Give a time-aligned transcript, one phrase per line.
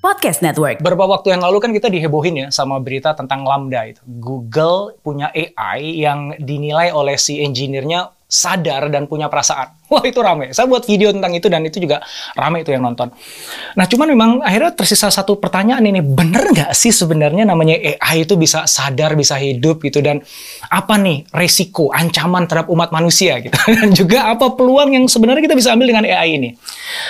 [0.00, 0.80] Podcast Network.
[0.80, 4.00] Beberapa waktu yang lalu kan kita dihebohin ya sama berita tentang Lambda itu.
[4.08, 9.74] Google punya AI yang dinilai oleh si engineer-nya sadar dan punya perasaan.
[9.90, 10.54] Wah itu rame.
[10.54, 11.98] Saya buat video tentang itu dan itu juga
[12.38, 13.10] rame itu yang nonton.
[13.74, 15.98] Nah cuman memang akhirnya tersisa satu pertanyaan ini.
[15.98, 19.98] Bener nggak sih sebenarnya namanya AI itu bisa sadar, bisa hidup gitu.
[19.98, 20.22] Dan
[20.70, 23.58] apa nih resiko, ancaman terhadap umat manusia gitu.
[23.82, 26.50] Dan juga apa peluang yang sebenarnya kita bisa ambil dengan AI ini.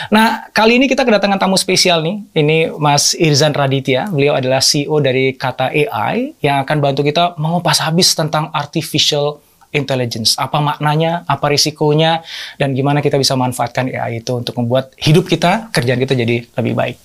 [0.09, 2.17] Nah kali ini kita kedatangan tamu spesial nih.
[2.33, 4.09] Ini Mas Irzan Raditya.
[4.09, 10.35] Beliau adalah CEO dari Kata AI yang akan bantu kita mengupas habis tentang artificial intelligence.
[10.39, 12.23] Apa maknanya, apa risikonya,
[12.59, 16.75] dan gimana kita bisa manfaatkan AI itu untuk membuat hidup kita, kerjaan kita jadi lebih
[16.75, 16.97] baik.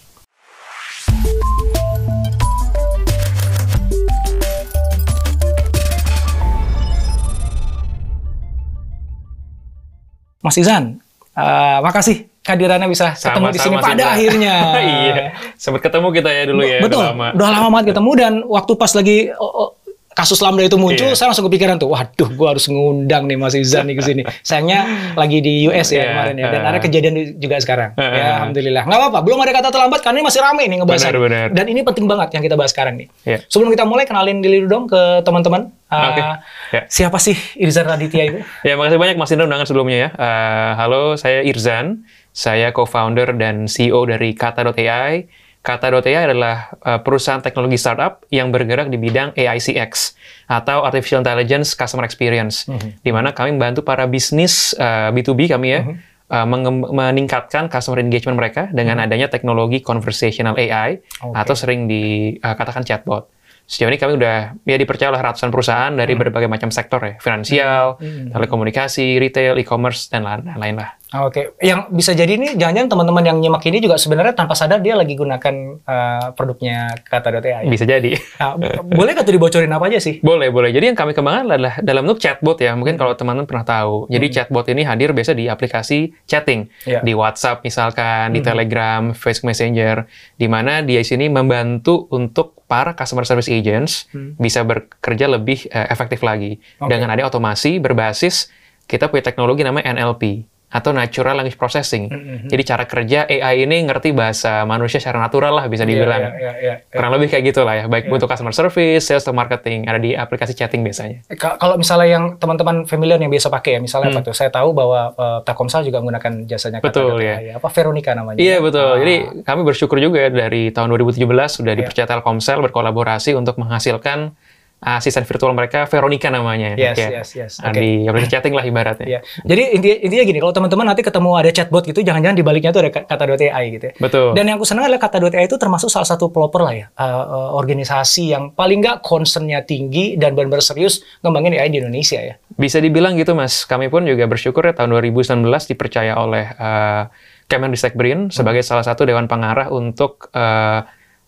[10.45, 11.01] Mas Izan,
[11.33, 14.55] uh, makasih kehadirannya bisa ketemu di sini pada akhirnya.
[14.85, 15.25] iya,
[15.57, 16.77] sempat ketemu kita ya dulu ya.
[16.85, 19.69] Betul, udah lama, udah lama banget ketemu dan waktu pas lagi oh, oh,
[20.15, 21.17] kasus Lambda itu muncul, yeah.
[21.19, 24.23] saya langsung kepikiran tuh, waduh, gue harus ngundang nih Mas Izan nih ke sini.
[24.47, 27.91] Sayangnya lagi di US ya yeah, kemarin ya, dan uh, ada kejadian juga sekarang.
[27.99, 28.83] Uh, ya, alhamdulillah.
[28.87, 31.03] Nggak apa-apa, belum ada kata terlambat karena ini masih rame nih ngebahas.
[31.03, 31.47] Benar, benar.
[31.51, 33.07] Dan ini penting banget yang kita bahas sekarang nih.
[33.27, 33.43] Yeah.
[33.51, 35.75] Sebelum kita mulai, kenalin diri dong ke teman-teman.
[35.91, 36.23] Uh, okay.
[36.71, 36.83] yeah.
[36.87, 38.39] Siapa sih Irzan Raditya itu?
[38.63, 40.09] ya, makasih banyak Mas Indra undangan sebelumnya ya.
[40.15, 42.07] Uh, halo, saya Irzan.
[42.35, 49.01] Saya co-founder dan CEO dari Kata.ai Kata.ai adalah uh, perusahaan teknologi startup yang bergerak di
[49.01, 50.13] bidang AICX
[50.45, 52.89] atau Artificial Intelligence Customer Experience, mm -hmm.
[53.01, 56.69] di mana kami membantu para bisnis uh, B2B kami ya, mm -hmm.
[56.69, 59.09] uh, meningkatkan customer engagement mereka dengan mm -hmm.
[59.09, 61.33] adanya teknologi conversational AI okay.
[61.33, 63.25] atau sering dikatakan uh, chatbot.
[63.65, 66.21] Sejauh ini kami udah ya dipercaya oleh ratusan perusahaan dari hmm.
[66.21, 68.29] berbagai macam sektor ya, finansial, hmm.
[68.29, 70.93] telekomunikasi, retail, e-commerce dan lain-lain lah.
[71.13, 71.45] Ah, oke, okay.
[71.61, 75.13] yang bisa jadi ini jangan-jangan teman-teman yang nyimak ini juga sebenarnya tanpa sadar dia lagi
[75.13, 77.69] gunakan uh, produknya kata.ai.
[77.69, 78.17] Bisa jadi.
[78.41, 80.17] Nah, boleh tuh dibocorin apa aja sih?
[80.25, 80.73] Boleh, boleh.
[80.73, 82.73] Jadi yang kami kembangkan adalah dalam bentuk chatbot ya.
[82.73, 84.09] Mungkin kalau teman-teman pernah tahu.
[84.09, 84.33] Jadi hmm.
[84.33, 87.05] chatbot ini hadir biasa di aplikasi chatting, yeah.
[87.05, 88.49] di WhatsApp misalkan, di hmm.
[88.49, 90.09] Telegram, Facebook Messenger,
[90.41, 94.41] di mana dia sini membantu untuk para customer service agents hmm.
[94.41, 96.89] bisa bekerja lebih uh, efektif lagi okay.
[96.89, 98.49] dengan ada otomasi berbasis
[98.89, 102.09] kita punya teknologi namanya NLP atau natural language processing.
[102.11, 102.49] Mm-hmm.
[102.51, 106.21] Jadi cara kerja AI ini ngerti bahasa manusia secara natural lah bisa iya, dibilang.
[106.21, 108.15] Yeah, yeah, yeah, yeah, Kurang lebih kayak gitulah ya, baik yeah.
[108.15, 111.23] untuk customer service, sales atau marketing ada di aplikasi chatting biasanya.
[111.31, 114.19] Eh, kalau misalnya yang teman-teman familiar yang biasa pakai ya, misalnya hmm.
[114.19, 114.35] apa tuh?
[114.35, 117.39] Saya tahu bahwa uh, Telkomsel juga menggunakan jasanya Betul ya.
[117.39, 117.53] ya.
[117.57, 118.37] Apa Veronica namanya?
[118.41, 118.89] Iya betul.
[118.89, 118.99] Ah.
[118.99, 119.15] Jadi
[119.47, 121.79] kami bersyukur juga ya dari tahun 2017 sudah yeah.
[121.79, 124.35] dipercaya Telkomsel berkolaborasi untuk menghasilkan
[124.83, 126.77] asisten virtual mereka Veronica namanya.
[126.77, 127.09] Yes, ya.
[127.21, 127.53] yes, yes.
[127.63, 127.81] Nah, okay.
[127.81, 129.07] Di aplikasi chatting lah ibaratnya.
[129.07, 129.21] Yeah.
[129.41, 132.85] Jadi intinya, intinya gini, kalau teman-teman nanti ketemu ada chatbot gitu, jangan-jangan di baliknya tuh
[132.85, 133.93] ada kata.ai gitu ya.
[133.97, 134.37] Betul.
[134.37, 138.35] Dan yang aku senang adalah kata.ai itu termasuk salah satu pelopor lah ya, uh, organisasi
[138.35, 142.37] yang paling nggak concernnya tinggi dan benar-benar serius ngembangin AI di Indonesia ya.
[142.53, 145.41] Bisa dibilang gitu mas, kami pun juga bersyukur ya tahun 2019
[145.73, 147.09] dipercaya oleh uh,
[147.45, 148.33] Kemendikbud BRIN hmm.
[148.33, 150.81] sebagai salah satu dewan pengarah untuk uh,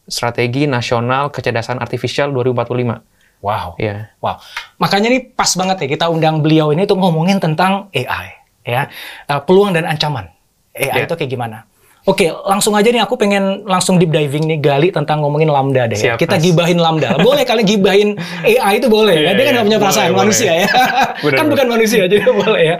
[0.07, 3.77] strategi nasional kecerdasan artifisial 2045 Wow.
[3.77, 4.09] Yeah.
[4.19, 4.41] Wow.
[4.81, 8.33] Makanya ini pas banget ya kita undang beliau ini untuk ngomongin tentang AI
[8.65, 8.89] ya.
[9.29, 10.29] Uh, peluang dan ancaman.
[10.73, 11.05] AI yeah.
[11.05, 11.67] itu kayak gimana?
[12.07, 15.99] Oke, langsung aja nih aku pengen langsung deep diving nih gali tentang ngomongin lambda deh.
[15.99, 16.43] Siap, kita mas.
[16.47, 17.19] gibahin lambda.
[17.27, 18.15] Boleh kali gibahin
[18.47, 19.35] AI itu boleh ya.
[19.35, 20.63] Dia kan nggak punya perasaan boleh, manusia boleh.
[20.63, 21.35] ya.
[21.43, 22.75] kan bukan manusia jadi boleh ya.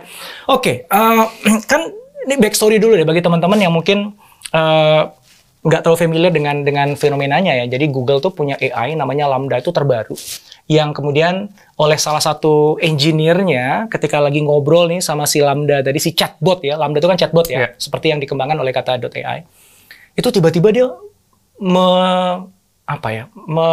[0.48, 1.28] Oke, uh,
[1.72, 1.92] kan
[2.24, 4.16] ini backstory dulu deh bagi teman-teman yang mungkin
[4.56, 5.12] uh,
[5.68, 7.66] nggak terlalu familiar dengan dengan fenomenanya ya.
[7.68, 10.16] Jadi Google tuh punya AI namanya Lambda itu terbaru
[10.72, 16.16] yang kemudian oleh salah satu engineer-nya ketika lagi ngobrol nih sama si Lambda tadi si
[16.16, 16.80] chatbot ya.
[16.80, 17.69] Lambda itu kan chatbot ya, yeah.
[17.75, 19.44] seperti yang dikembangkan oleh kata.ai.
[20.16, 20.88] Itu tiba-tiba dia
[21.60, 21.88] me
[22.88, 23.28] apa ya?
[23.36, 23.68] Me,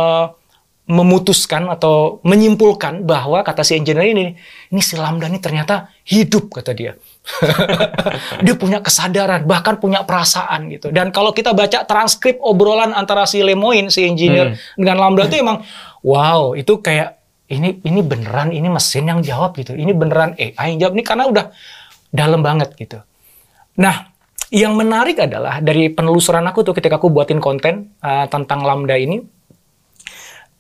[0.85, 4.37] memutuskan atau menyimpulkan bahwa kata si engineer ini
[4.69, 6.99] ini si Lambda ini ternyata hidup kata dia.
[8.45, 10.93] dia punya kesadaran, bahkan punya perasaan gitu.
[10.93, 14.77] Dan kalau kita baca transkrip obrolan antara si Lemoyne, si engineer, hmm.
[14.77, 15.65] dengan Lambda itu emang,
[16.05, 17.17] wow, itu kayak
[17.49, 19.73] ini ini beneran ini mesin yang jawab gitu.
[19.73, 20.93] Ini beneran AI yang jawab.
[21.01, 21.45] Ini karena udah
[22.13, 23.01] dalam banget gitu.
[23.81, 24.15] Nah,
[24.55, 29.19] yang menarik adalah dari penelusuran aku tuh ketika aku buatin konten uh, tentang Lambda ini,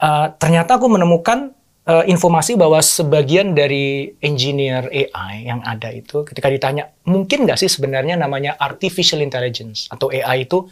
[0.00, 1.54] uh, ternyata aku menemukan
[1.88, 7.68] uh, informasi bahwa sebagian dari engineer AI yang ada itu ketika ditanya mungkin nggak sih
[7.68, 10.64] sebenarnya namanya artificial intelligence atau AI itu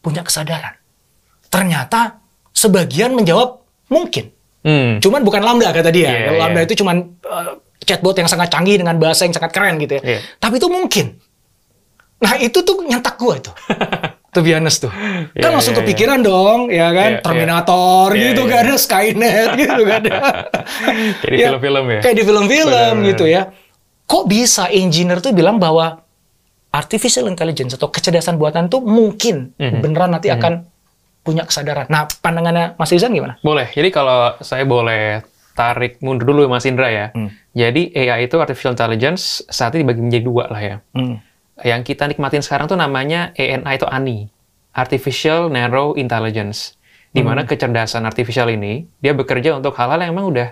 [0.00, 0.74] punya kesadaran.
[1.50, 2.18] Ternyata
[2.54, 4.30] sebagian menjawab mungkin.
[4.60, 5.00] Hmm.
[5.00, 6.08] Cuman bukan lambda kata dia.
[6.08, 6.68] Yeah, lambda yeah.
[6.68, 10.18] itu cuman uh, chatbot yang sangat canggih dengan bahasa yang sangat keren gitu ya.
[10.18, 10.20] Yeah.
[10.36, 11.16] Tapi itu mungkin.
[12.20, 13.48] Nah itu tuh nyentak gua itu.
[14.30, 14.92] to be honest tuh.
[14.92, 17.10] kan Yeah, langsung yeah, kepikiran dong, ya kan?
[17.18, 18.22] Yeah, Terminator yeah.
[18.26, 18.78] gitu Yeah, kan, yeah.
[18.84, 20.02] Skynet gitu kan.
[21.20, 22.00] Kayak di Ya, film-film ya.
[22.00, 23.42] Kayak di film-film gitu ya.
[24.04, 26.02] Kok bisa engineer tuh bilang bahwa
[26.70, 29.80] artificial intelligence atau kecerdasan buatan tuh mungkin Mhm.
[29.80, 30.66] beneran nanti akan
[31.20, 31.84] punya kesadaran.
[31.86, 33.36] Nah, pandangannya Mas Rizan gimana?
[33.40, 33.68] Boleh.
[33.68, 35.20] Jadi kalau saya boleh
[35.52, 37.06] tarik mundur dulu Mas Indra ya.
[37.12, 37.28] Hmm.
[37.52, 40.76] Jadi AI itu artificial intelligence saat ini dibagi menjadi dua lah ya.
[40.96, 41.20] Hmm.
[41.60, 44.28] Yang kita nikmatin sekarang tuh namanya ANI atau ANI,
[44.72, 46.80] Artificial Narrow Intelligence.
[47.10, 50.48] Di mana kecerdasan artificial ini dia bekerja untuk hal-hal yang emang udah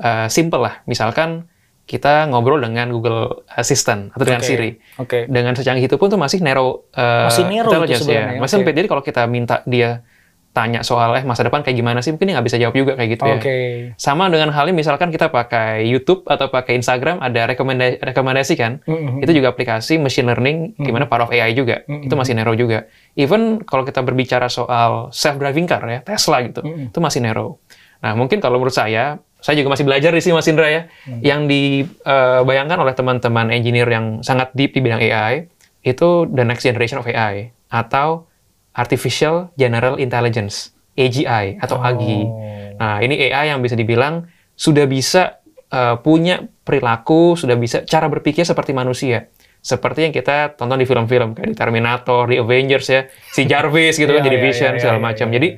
[0.00, 0.80] uh, simple lah.
[0.88, 1.44] Misalkan
[1.84, 4.70] kita ngobrol dengan Google Assistant atau dengan Oke, Siri.
[4.96, 5.18] oke.
[5.28, 8.40] Dengan secanggih itu pun tuh masih narrow uh, Masih narrow itu sebenarnya, ya.
[8.40, 8.74] Masih sempit.
[8.78, 10.06] Jadi kalau kita minta dia
[10.50, 13.10] tanya soal eh masa depan kayak gimana sih, mungkin dia nggak bisa jawab juga kayak
[13.14, 13.38] gitu ya.
[13.38, 13.58] Oke.
[13.94, 18.82] Sama dengan halnya misalkan kita pakai YouTube atau pakai Instagram ada rekomenda rekomendasi kan.
[18.82, 19.22] Mhm.
[19.22, 21.86] Itu juga aplikasi machine learning gimana part of AI juga.
[21.86, 22.10] Mhm.
[22.10, 22.90] Itu masih narrow juga.
[23.14, 26.66] Even kalau kita berbicara soal self driving car ya, Tesla gitu.
[26.66, 26.90] Mhm.
[26.90, 27.62] Itu masih narrow.
[28.00, 30.82] Nah, mungkin kalau menurut saya saya juga masih belajar di sini Mas Indra ya.
[31.22, 35.48] Yang dibayangkan oleh teman-teman engineer yang sangat deep di bidang AI
[35.80, 38.28] itu the next generation of AI atau
[38.74, 42.22] Artificial General Intelligence, AGI atau AGI.
[42.80, 45.40] Nah, ini AI yang bisa dibilang sudah bisa
[45.72, 49.30] uh, punya perilaku, sudah bisa cara berpikir seperti manusia.
[49.60, 53.00] Seperti yang kita tonton di film-film kayak di Terminator, di Avengers ya,
[53.32, 55.26] si Jarvis gitu kan, Iya, jadi iya, Vision iya, segala iya, macam.
[55.28, 55.48] iya, Jadi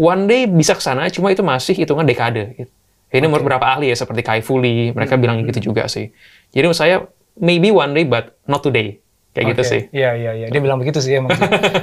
[0.00, 2.56] one day bisa ke sana, cuma itu masih hitungan dekade.
[2.56, 2.72] Gitu.
[3.14, 6.10] Ini menurut beberapa ahli ya, seperti Kai Fu Lee, mereka bilang gitu juga sih.
[6.50, 6.96] Jadi menurut saya,
[7.38, 8.98] maybe one day, but not today.
[9.34, 9.68] Kayak gitu Oke.
[9.68, 9.82] sih.
[9.90, 10.46] Iya, iya, iya.
[10.46, 11.34] Dia bilang begitu sih emang.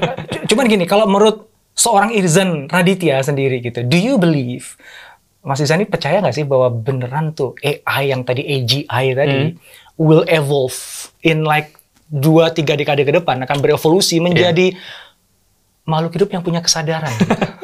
[0.50, 4.80] Cuman gini, kalau menurut seorang Irzan Raditya sendiri gitu, do you believe
[5.42, 9.58] Mas Irzan ini percaya nggak sih bahwa beneran tuh AI yang tadi AGI tadi Hmm.
[9.98, 10.78] will evolve
[11.22, 11.76] in like
[12.08, 14.72] dua tiga dekade ke depan akan berevolusi menjadi
[15.84, 17.10] makhluk hidup yang punya kesadaran.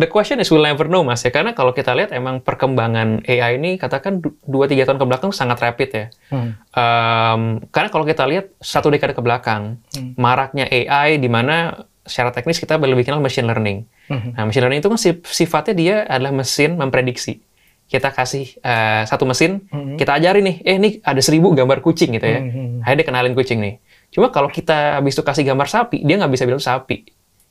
[0.00, 3.60] The question is we'll never know mas ya karena kalau kita lihat emang perkembangan AI
[3.60, 6.04] ini katakan 2-3 tahun ke belakang sangat rapid ya.
[6.32, 6.56] Hmm.
[6.72, 10.16] Um, karena kalau kita lihat satu dekade ke belakang Hmm.
[10.16, 13.84] maraknya AI di mana secara teknis kita lebih kenal machine learning.
[14.08, 14.30] Mhm.
[14.34, 17.44] Nah machine learning itu kan sif- sifatnya dia adalah mesin memprediksi.
[17.84, 19.94] Kita kasih uh, satu mesin, Mhm.
[19.94, 22.40] kita ajarin nih, eh ini ada seribu gambar kucing gitu ya.
[22.40, 22.82] Mhm.
[22.82, 23.74] Akhirnya dia kenalin kucing nih.
[24.08, 27.04] Cuma kalau kita habis itu kasih gambar sapi, dia nggak bisa bilang sapi.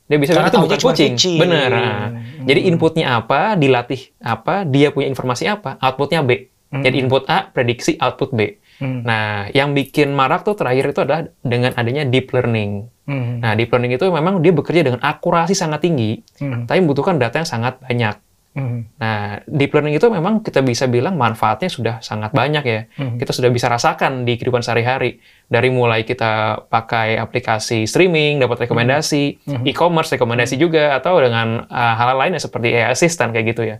[0.10, 1.14] Dia bisa Karena bilang itu bukan cuma kucing.
[1.16, 1.38] kucing.
[1.38, 1.70] Bener.
[1.70, 2.06] Nah,
[2.40, 2.48] Hmm.
[2.48, 6.50] Jadi inputnya apa, dilatih apa, dia punya informasi apa, outputnya B.
[6.72, 6.82] Hmm.
[6.82, 8.58] Jadi input A, prediksi output B.
[8.80, 9.04] Hmm.
[9.04, 12.88] Nah, yang bikin marak tuh terakhir itu adalah dengan adanya deep learning.
[13.04, 13.44] Hmm.
[13.44, 16.64] Nah, deep learning itu memang dia bekerja dengan akurasi sangat tinggi, Hmm.
[16.64, 18.16] tapi membutuhkan data yang sangat banyak.
[18.50, 18.90] Hmm.
[18.98, 22.81] Nah, deep learning itu memang kita bisa bilang manfaatnya sudah sangat banyak ya.
[22.98, 23.22] Mhm.
[23.22, 25.21] Kita sudah bisa rasakan di kehidupan sehari-hari.
[25.45, 29.64] Dari mulai kita pakai aplikasi streaming, dapat rekomendasi, Mhm.
[29.69, 33.78] e-commerce rekomendasi juga, atau dengan uh, hal lainnya seperti AI assistant kayak gitu ya.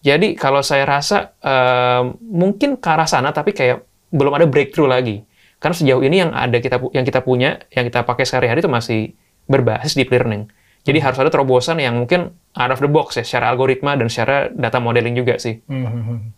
[0.00, 3.84] Jadi kalau saya rasa um, mungkin ke arah sana, tapi kayak
[4.16, 5.24] belum ada breakthrough lagi.
[5.60, 9.12] Karena sejauh ini yang ada kita yang kita punya, yang kita pakai sehari-hari itu masih
[9.44, 10.48] berbasis deep learning.
[10.86, 14.46] Jadi harus ada terobosan yang mungkin out of the box ya, secara algoritma dan secara
[14.48, 15.58] data modeling juga sih.
[15.66, 16.30] Hmm.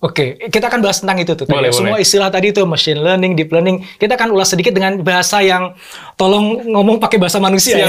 [0.00, 1.44] Oke, kita akan bahas tentang itu tuh.
[1.44, 1.52] tadi.
[1.52, 2.06] Boleh, Semua boleh.
[2.08, 3.84] istilah tadi itu machine learning, deep learning.
[4.00, 5.76] Kita akan ulas sedikit dengan bahasa yang
[6.16, 7.88] tolong ngomong pakai bahasa manusia ya.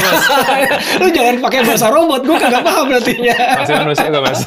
[0.99, 3.35] Lu jangan pakai bahasa robot, gue kagak paham nantinya.
[3.63, 4.41] Masih manusia kok, Mas.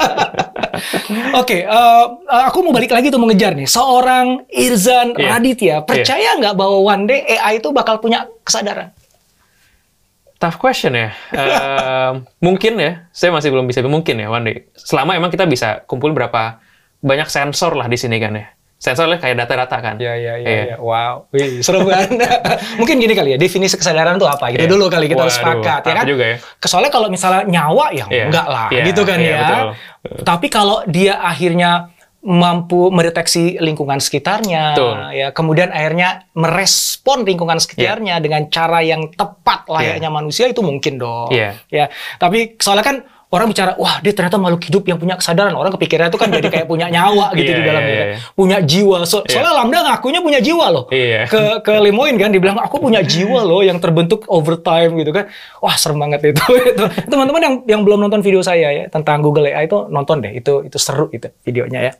[1.41, 3.65] Oke, eh, eh, aku mau balik lagi tuh mengejar nih.
[3.65, 5.25] Seorang Irzan Iya.
[5.33, 8.93] Raditya, percaya nggak bahwa one day AI itu bakal punya kesadaran?
[10.35, 11.15] Tough question ya.
[11.31, 14.57] Ehm, mungkin ya, saya masih belum bisa mungkin ya one day.
[14.75, 16.59] Selama emang kita bisa kumpul berapa
[16.99, 18.45] banyak sensor lah di sini kan ya.
[18.75, 19.95] Sensornya kayak data-data kan.
[19.97, 20.75] Ya, ya, Iya.
[20.75, 20.77] ya.
[20.77, 21.31] Wow.
[21.31, 22.11] Wih, seru banget.
[22.79, 24.51] Mungkin gini kali ya, definisi kesadaran itu apa?
[24.51, 24.69] Gitu Iya.
[24.69, 26.05] dulu kali kita harus Waduh, sepakat, ya kan?
[26.05, 26.37] juga ya.
[26.61, 28.23] Soalnya kalau misalnya nyawa ya Iya.
[28.27, 29.39] enggak lah, Iya, gitu kan iya, ya.
[29.39, 29.65] betul.
[30.21, 31.94] Tapi kalau dia akhirnya
[32.25, 34.95] mampu mendeteksi lingkungan sekitarnya, Betul.
[35.13, 41.29] ya kemudian akhirnya merespon lingkungan sekitarnya dengan cara yang tepat layaknya manusia itu mungkin dong.
[41.29, 41.53] Iya.
[41.69, 41.85] Ya,
[42.17, 45.51] tapi soalnya kan orang bicara, wah dia ternyata makhluk hidup yang punya kesadaran.
[45.53, 47.91] Orang kepikiran itu kan jadi kayak punya nyawa gitu Iya, di iya, gitu.
[47.91, 48.05] iya.
[48.31, 48.97] Punya jiwa.
[49.03, 49.31] So- Iya.
[49.35, 50.85] Soalnya Lambda ngakunya punya jiwa loh.
[50.87, 51.27] Iya.
[51.27, 55.27] Ke ke Lemoyne kan dibilang aku punya jiwa loh yang terbentuk over time gitu kan.
[55.59, 56.41] Wah, serem banget itu.
[56.73, 56.85] Itu.
[57.05, 60.31] Teman-teman yang yang belum nonton video saya ya tentang Google AI itu nonton deh.
[60.31, 61.93] Itu itu seru itu videonya ya.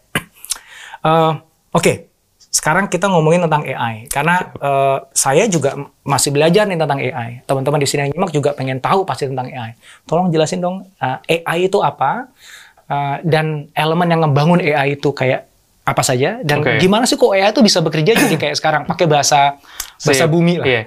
[1.06, 1.34] Eh,
[1.76, 2.08] Oke,
[2.56, 5.76] sekarang kita ngomongin tentang AI karena eh, saya juga
[6.08, 7.44] masih belajar nih tentang AI.
[7.44, 9.76] Teman-teman di sini yang nyimak juga pengen tahu pasti tentang AI.
[10.08, 12.32] Tolong jelasin dong eh, AI itu apa
[12.88, 15.52] eh, dan elemen yang ngebangun AI itu kayak
[15.86, 16.82] apa saja dan Oke.
[16.82, 19.60] gimana sih kok AI itu bisa bekerja jadi kayak sekarang pakai bahasa
[20.00, 20.66] bahasa bumi lah.
[20.66, 20.82] Iya.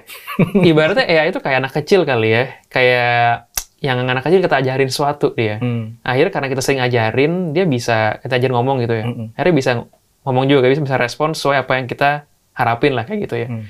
[0.73, 2.43] Ibaratnya AI itu kayak anak kecil kali ya.
[2.73, 3.45] Kayak
[3.79, 5.61] yang anak kecil kita ajarin sesuatu dia.
[5.61, 6.01] Hmm.
[6.01, 9.05] Akhirnya karena kita sering ajarin, dia bisa kita ajarin ngomong gitu ya.
[9.07, 9.27] Mm-mm.
[9.39, 9.71] Akhirnya bisa
[10.27, 13.47] ngomong juga, bisa bisa respon sesuai apa yang kita harapin lah kayak gitu ya.
[13.47, 13.63] Hmm.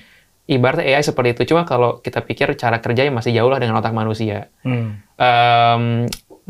[0.50, 1.54] Ibaratnya AI seperti itu.
[1.54, 4.50] Cuma kalau kita pikir cara kerjanya masih jauh lah dengan otak manusia.
[4.66, 4.98] Hmm.
[5.14, 5.84] Em,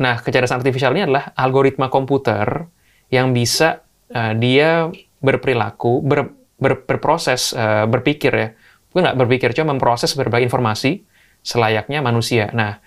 [0.00, 2.64] nah, kecerdasan artifisial ini adalah algoritma komputer
[3.12, 4.88] yang bisa eh, dia
[5.22, 8.48] berperilaku, ber- ber- berproses, eh, berpikir ya.
[8.90, 11.04] Bukan nggak berpikir, cuma memproses berbagai informasi
[11.44, 12.50] selayaknya manusia.
[12.56, 12.80] Nah,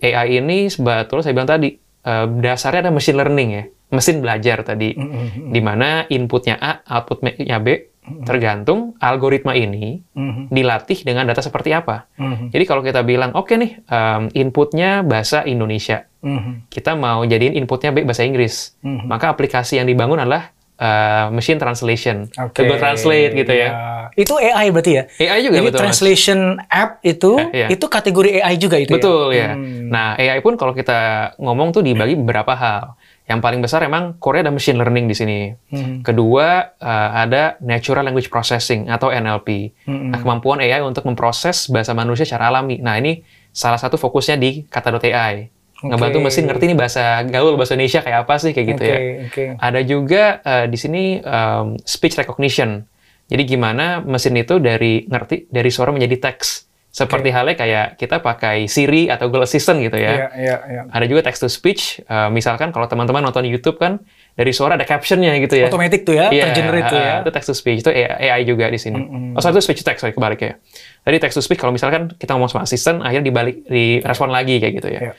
[0.00, 1.74] AI ini sebetulnya saya bilang tadi,
[2.06, 3.64] eh, dasarnya ada machine learning ya.
[3.90, 4.94] Mesin belajar tadi.
[4.94, 5.50] Hmm.
[5.50, 10.46] Di mana inputnya A, outputnya B, tergantung algoritma ini Hmm.
[10.46, 12.10] dilatih dengan data seperti apa.
[12.14, 12.48] Hmm.
[12.48, 16.64] Jadi kalau kita bilang, oke nih, em, inputnya bahasa Indonesia, Hmm.
[16.66, 19.06] kita mau jadiin inputnya baik bahasa Inggris, Mhm.
[19.06, 22.64] maka aplikasi yang dibangun adalah eh, machine translation, Oke.
[22.64, 23.68] Google Translate gitu ya.
[24.16, 25.04] Itu AI berarti ya?
[25.20, 25.76] AI juga Jadi betul.
[25.76, 25.82] Mas.
[25.84, 27.66] translation app itu Eh, iya.
[27.68, 29.52] itu kategori AI juga itu Betul ya.
[29.52, 29.60] ya.
[29.60, 29.92] Hmm.
[29.92, 30.98] Nah AI pun kalau kita
[31.36, 32.96] ngomong tuh dibagi beberapa hal.
[33.30, 35.38] Yang paling besar emang Korea ada machine learning di sini.
[35.70, 36.02] Hmm.
[36.02, 40.10] Kedua eh, ada natural language processing atau NLP, Hmm.
[40.10, 42.82] Nah, kemampuan AI untuk memproses bahasa manusia secara alami.
[42.82, 43.22] Nah ini
[43.54, 45.46] salah satu fokusnya di kata.ai.
[45.80, 46.24] Ngebantu Oke.
[46.28, 48.98] mesin ngerti nih bahasa gaul, bahasa Indonesia kayak apa sih kayak gitu Oke, ya.
[49.24, 49.44] oke.
[49.56, 52.84] Ada juga eh, di sini em, speech recognition.
[53.30, 56.66] Jadi gimana mesin itu dari ngerti dari suara menjadi teks.
[56.90, 60.26] Seperti halnya kayak kita pakai Siri atau Google Assistant gitu ya.
[60.34, 60.82] iya, iya.
[60.90, 62.02] Ada juga text to speech.
[62.02, 64.02] eh, misalkan kalau teman-teman nonton YouTube kan
[64.34, 65.70] dari suara ada captionnya gitu ya.
[65.70, 67.14] Otomatis tuh ya, Iya, tergenerate tuh ya.
[67.22, 68.98] itu text to speech itu AI juga di sini.
[68.98, 69.38] Mm-mm.
[69.38, 70.58] Oh, sorry, itu speech to text, sorry, kebalik ya.
[71.06, 74.74] Tadi text to speech kalau misalkan kita ngomong sama asisten, akhirnya dibalik direspon lagi kayak
[74.82, 75.00] gitu ya.
[75.00, 75.12] Iya.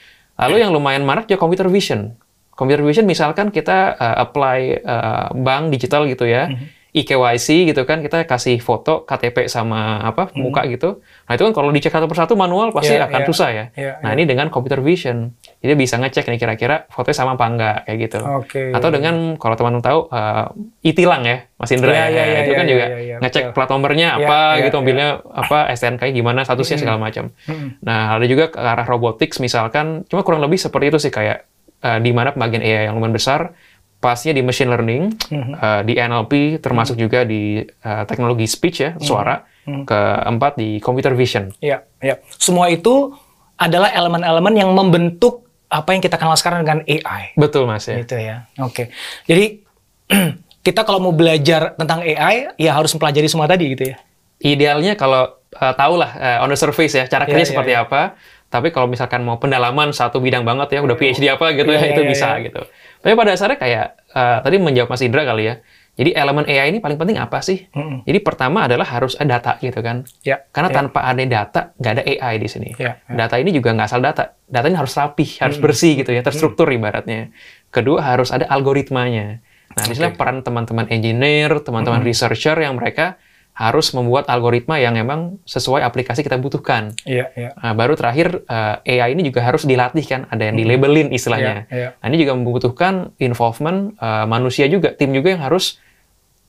[0.43, 2.19] Lalu yang lumayan marak juga computer vision.
[2.51, 6.51] Computer vision misalkan kita uh, apply uh, bank digital gitu ya.
[6.51, 6.80] Mm-hmm.
[6.91, 10.99] IKYC gitu kan kita kasih foto KTP sama apa muka gitu.
[10.99, 12.99] Nah itu kan kalau dicek satu persatu manual pasti.
[12.99, 13.27] Iya, akan iya.
[13.31, 13.65] susah ya.
[13.71, 15.31] Iya, nah ini dengan computer vision,
[15.63, 18.19] jadi bisa ngecek nih kira-kira fotonya sama apa enggak kayak gitu.
[18.19, 18.61] Oke.
[18.75, 20.51] Atau dengan kalau teman-teman tahu uh,
[20.83, 23.55] e-tilang ya, Mas Indra ya, iya, iya, itu kan iya, juga iya, iya, ngecek betul.
[23.55, 24.81] plat nomornya Iya, apa iya, gitu, iya.
[24.83, 27.31] mobilnya apa STNK gimana, statusnya segala macam.
[27.47, 27.79] Mm-mm.
[27.87, 31.47] Nah ada juga ke arah robotics misalkan, cuma kurang lebih seperti itu sih kayak
[31.87, 33.55] uh, di mana pembagian AI yang lumayan besar,
[34.01, 35.51] pastinya di machine learning, Mhm.
[35.53, 39.45] uh, di NLP, termasuk juga di uh, teknologi speech ya, suara.
[39.61, 39.85] Mhm.
[39.85, 41.53] Keempat di computer vision.
[41.61, 42.17] Iya, iya.
[42.33, 43.13] Semua itu
[43.55, 47.37] adalah elemen-elemen yang membentuk apa yang kita kenal sekarang dengan AI.
[47.37, 48.01] Betul mas ya.
[48.01, 48.49] Gitu ya.
[48.57, 48.89] Oke.
[49.23, 49.61] Jadi
[50.65, 53.97] kita kalau mau belajar tentang AI ya harus mempelajari semua tadi gitu ya.
[54.41, 57.71] Idealnya kalau uh, tahu lah uh, on the surface ya cara Iya, kerja iya, seperti
[57.71, 57.85] iya.
[57.85, 58.17] apa.
[58.51, 61.87] Tapi kalau misalkan mau pendalaman satu bidang banget ya udah PhD apa gitu Iya, ya
[61.95, 62.43] itu iya, bisa iya.
[62.49, 62.61] gitu.
[63.01, 65.55] Tapi pada dasarnya kayak uh, tadi menjawab Mas Indra kali ya.
[65.91, 67.67] Jadi elemen AI ini paling penting apa sih?
[67.75, 68.07] Mm-mm.
[68.07, 70.07] Jadi pertama adalah harus ada data gitu kan.
[70.23, 70.47] Ya.
[70.55, 70.75] Karena ya.
[70.79, 72.69] tanpa ada data nggak ada AI di sini.
[72.79, 73.27] Ya, ya.
[73.27, 74.33] Data ini juga nggak asal data.
[74.47, 77.29] Data ini harus rapi, harus bersih gitu ya, terstruktur ibaratnya.
[77.69, 79.43] Kedua harus ada algoritmanya.
[79.71, 80.19] Nah, di Oke.
[80.19, 83.19] peran teman-teman engineer, teman-teman researcher yang mereka
[83.61, 86.97] harus membuat algoritma yang memang sesuai aplikasi kita butuhkan.
[87.05, 87.49] Iya, iya.
[87.53, 91.69] Nah, baru terakhir eh, AI ini juga harus dilatih kan, ada yang dilabelin istilahnya.
[91.69, 91.89] Iya, iya.
[92.01, 95.77] Nah, ini juga membutuhkan involvement eh, manusia juga, tim juga yang harus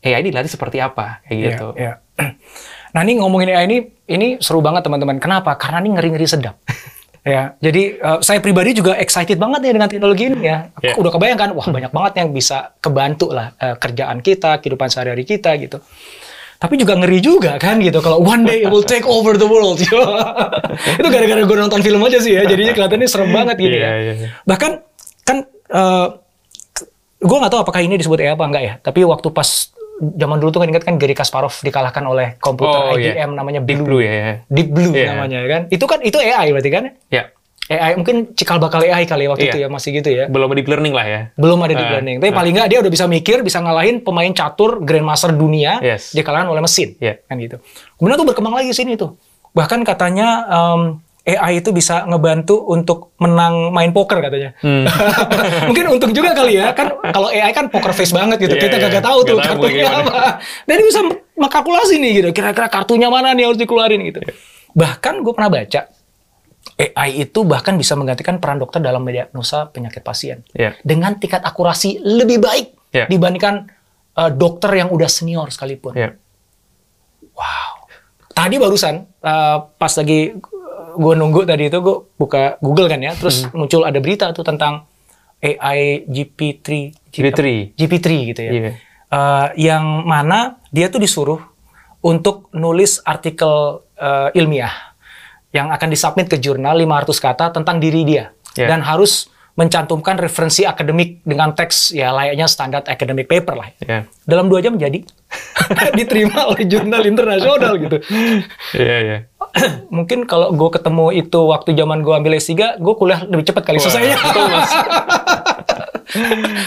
[0.01, 1.69] AI ini dilatih seperti apa kayak Iya, gitu.
[1.77, 1.93] iya.
[2.93, 5.17] Nah ini ngomongin AI ini, ini seru banget teman-teman.
[5.17, 5.57] Kenapa?
[5.57, 6.61] Karena ini ngeri-ngeri sedap.
[7.25, 10.69] ya, jadi eh, saya pribadi juga excited banget ya dengan teknologi ini ya.
[10.77, 10.95] Aku Iya.
[11.01, 15.57] udah kebayangkan, wah banyak banget yang bisa kebantu lah eh, kerjaan kita, kehidupan sehari-hari kita
[15.57, 15.81] gitu.
[16.63, 19.83] Tapi juga ngeri juga kan gitu kalau one day it will take over the world.
[21.01, 22.47] itu gara-gara gue nonton film aja sih ya.
[22.47, 23.93] Jadinya kelihatannya serem banget gitu Iya, ya.
[23.99, 24.29] iya, iya.
[24.47, 24.71] Bahkan
[25.23, 25.37] kan
[25.69, 26.07] eh
[27.19, 28.75] gue nggak tahu apakah ini disebut AI apa enggak ya.
[28.79, 32.95] Tapi waktu pas zaman dulu tuh kan ingat kan Gary Kasparov dikalahkan oleh komputer Oh,
[32.95, 33.27] IBM iya.
[33.27, 33.99] namanya Deep Blue.
[33.99, 34.13] Blue ya.
[34.13, 34.33] ya.
[34.47, 35.15] Deep Blue Iya.
[35.15, 35.63] namanya kan.
[35.67, 36.85] Itu kan itu AI berarti kan?
[37.07, 37.31] Ya,
[37.71, 39.53] AI mungkin cikal bakal AI kali ya waktu Iya.
[39.55, 40.25] itu ya masih gitu ya.
[40.27, 41.21] belum deep learning lah ya.
[41.37, 42.17] Belum ada deep Ah, learning.
[42.19, 42.37] Tapi ah.
[42.37, 46.11] paling nggak dia udah bisa mikir, bisa ngalahin pemain catur grandmaster dunia Yes.
[46.11, 46.99] dikalahkan oleh mesin.
[46.99, 47.23] Iya.
[47.23, 47.63] Kan gitu.
[47.95, 49.15] Kemudian tuh berkembang lagi sini tuh.
[49.53, 50.81] Bahkan katanya em,
[51.23, 54.59] AI itu bisa ngebantu untuk menang main poker katanya.
[54.59, 54.83] Hmm.
[55.71, 58.59] Mungkin untung juga kali ya kan kalau AI kan poker face banget gitu.
[58.59, 58.85] Iya, Kita iya.
[58.91, 60.43] kagak tahu tuh Nggak tahu kartunya apa.
[60.67, 61.01] Dan dia bisa
[61.39, 62.29] mengkalkulasi nih gitu.
[62.35, 64.19] Kira-kira kartunya mana nih harus dikeluarin gitu.
[64.19, 64.35] Iya.
[64.75, 65.81] Bahkan gue pernah baca
[66.83, 70.75] AI itu bahkan bisa menggantikan peran dokter dalam mendiagnosa penyakit pasien Iya.
[70.83, 73.07] dengan tingkat akurasi lebih baik Iya.
[73.07, 73.71] dibandingkan
[74.15, 75.95] uh, dokter yang udah senior sekalipun.
[75.95, 76.19] Iya.
[77.33, 77.89] Wow.
[78.33, 80.35] Tadi barusan uh, pas lagi
[80.93, 84.85] gue nunggu tadi itu gue buka Google kan ya, terus muncul ada berita tuh tentang
[85.41, 86.67] AI GP3,
[87.11, 87.41] GP3.
[87.75, 88.73] GP3 gitu ya, Iya.
[89.13, 91.41] Uh, yang mana dia tuh disuruh
[92.01, 94.92] untuk nulis artikel uh, ilmiah
[95.53, 98.69] yang akan disubmit ke jurnal 500 kata tentang diri dia Iya.
[98.69, 103.69] dan harus mencantumkan referensi akademik dengan teks ya layaknya standar academic paper lah.
[103.79, 104.09] Iya.
[104.23, 105.05] Dalam dua jam jadi
[105.99, 107.97] diterima oleh jurnal internasional gitu.
[108.73, 109.19] Iya, iya.
[109.93, 113.77] Mungkin kalau gue ketemu itu waktu zaman gue ambil S3, gue kuliah lebih cepat kali
[113.77, 114.17] Wah, selesainya.
[114.19, 114.73] betul, Mas.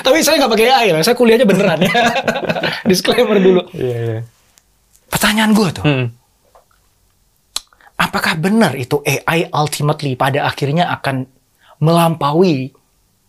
[0.02, 1.90] Tapi saya nggak pakai AI lah, saya kuliahnya beneran ya.
[2.90, 3.62] Disclaimer dulu.
[3.72, 4.20] Iya, iya.
[5.08, 6.06] Pertanyaan gue tuh, Hmm.
[8.06, 11.26] Apakah benar itu AI ultimately pada akhirnya akan
[11.82, 12.72] melampaui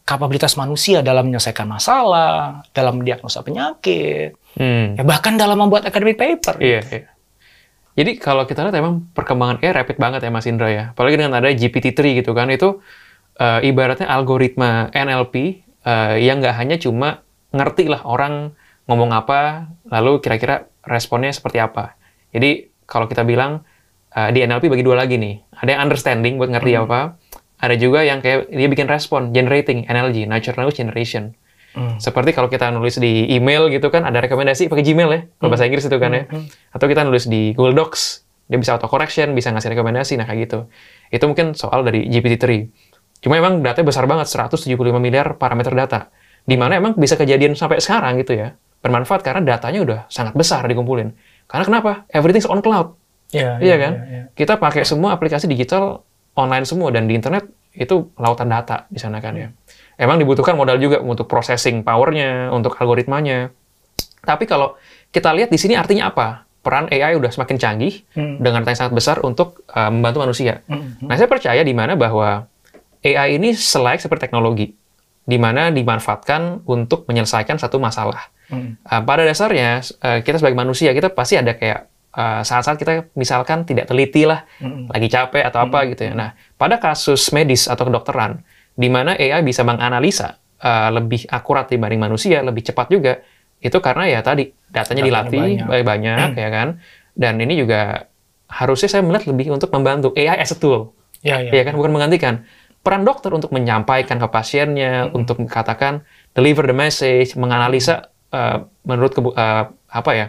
[0.07, 4.97] kapabilitas manusia dalam menyelesaikan masalah, dalam diagnosa penyakit, Hmm.
[4.97, 6.57] ya bahkan dalam membuat academic paper.
[6.63, 7.09] Iya, iya.
[7.97, 10.85] Jadi kalau kita lihat emang perkembangan AI rapid banget ya Mas Indra ya.
[10.93, 12.79] Apalagi dengan ada GPT-3 gitu kan, itu
[13.37, 15.35] eh, ibaratnya algoritma NLP
[15.85, 17.21] eh, yang nggak hanya cuma
[17.53, 18.53] ngerti lah orang
[18.87, 21.99] ngomong apa, lalu kira-kira responnya seperti apa.
[22.31, 23.67] Jadi kalau kita bilang
[24.17, 27.21] eh, di NLP bagi dua lagi nih, ada yang understanding buat ngerti apa,
[27.61, 31.37] ada juga yang kayak dia bikin respon, generating, NLG, Natural Language Generation.
[31.77, 32.01] Hmm.
[32.01, 35.69] Seperti kalau kita nulis di email gitu kan, ada rekomendasi pakai Gmail ya, kalau bahasa
[35.69, 36.25] Inggris itu kan ya.
[36.73, 40.49] Atau kita nulis di Google Docs, dia bisa auto correction, bisa ngasih rekomendasi, nah kayak
[40.49, 40.59] gitu.
[41.13, 42.45] Itu mungkin soal dari GPT-3.
[43.21, 46.09] Cuma emang datanya besar banget, 175 miliar parameter data.
[46.47, 48.55] Di mana emang bisa kejadian sampai sekarang gitu ya.
[48.81, 51.11] Bermanfaat karena datanya udah sangat besar dikumpulin.
[51.51, 51.93] Karena kenapa?
[52.09, 52.95] Everything's on cloud.
[53.33, 53.93] Iya, Iya kan?
[54.37, 56.03] Kita pakai semua aplikasi digital
[56.37, 59.49] online semua dan di internet itu lautan data di sana kan ya.
[59.97, 63.49] Emang dibutuhkan modal juga untuk processing powernya, untuk algoritmanya.
[64.21, 64.77] Tapi kalau
[65.09, 66.45] kita lihat di sini artinya apa?
[66.61, 68.43] Peran AI udah semakin canggih Hmm.
[68.43, 70.67] dengan yang sangat besar untuk uh, membantu manusia.
[70.67, 70.99] Hmm.
[70.99, 72.51] Nah, saya percaya di mana bahwa
[73.07, 74.75] AI ini selain seperti teknologi,
[75.23, 78.35] di mana dimanfaatkan untuk menyelesaikan satu masalah.
[78.51, 78.75] Hmm.
[78.83, 83.69] Uh, pada dasarnya uh, kita sebagai manusia kita pasti ada kayak uh, saat-saat kita misalkan
[83.69, 84.89] tidak teliti lah, Mm-mm.
[84.89, 86.13] lagi capek atau apa gitu ya.
[86.17, 88.41] Nah, pada kasus medis atau kedokteran,
[88.73, 93.21] di mana AI bisa menganalisa uh, lebih akurat dibanding manusia, lebih cepat juga,
[93.61, 95.67] itu karena ya tadi datanya Datanya dilatih banyak.
[95.69, 96.69] banyak, banyak ya kan.
[97.17, 98.09] Dan ini juga
[98.47, 100.93] harusnya saya melihat lebih untuk membantu AI as a tool.
[101.25, 101.51] Iya, iya.
[101.51, 102.45] Ya kan, bukan menggantikan.
[102.85, 109.35] Peran dokter untuk menyampaikan ke pasiennya, untuk mengatakan deliver the message, menganalisa uh, menurut kebu-
[109.35, 110.27] uh, apa ya,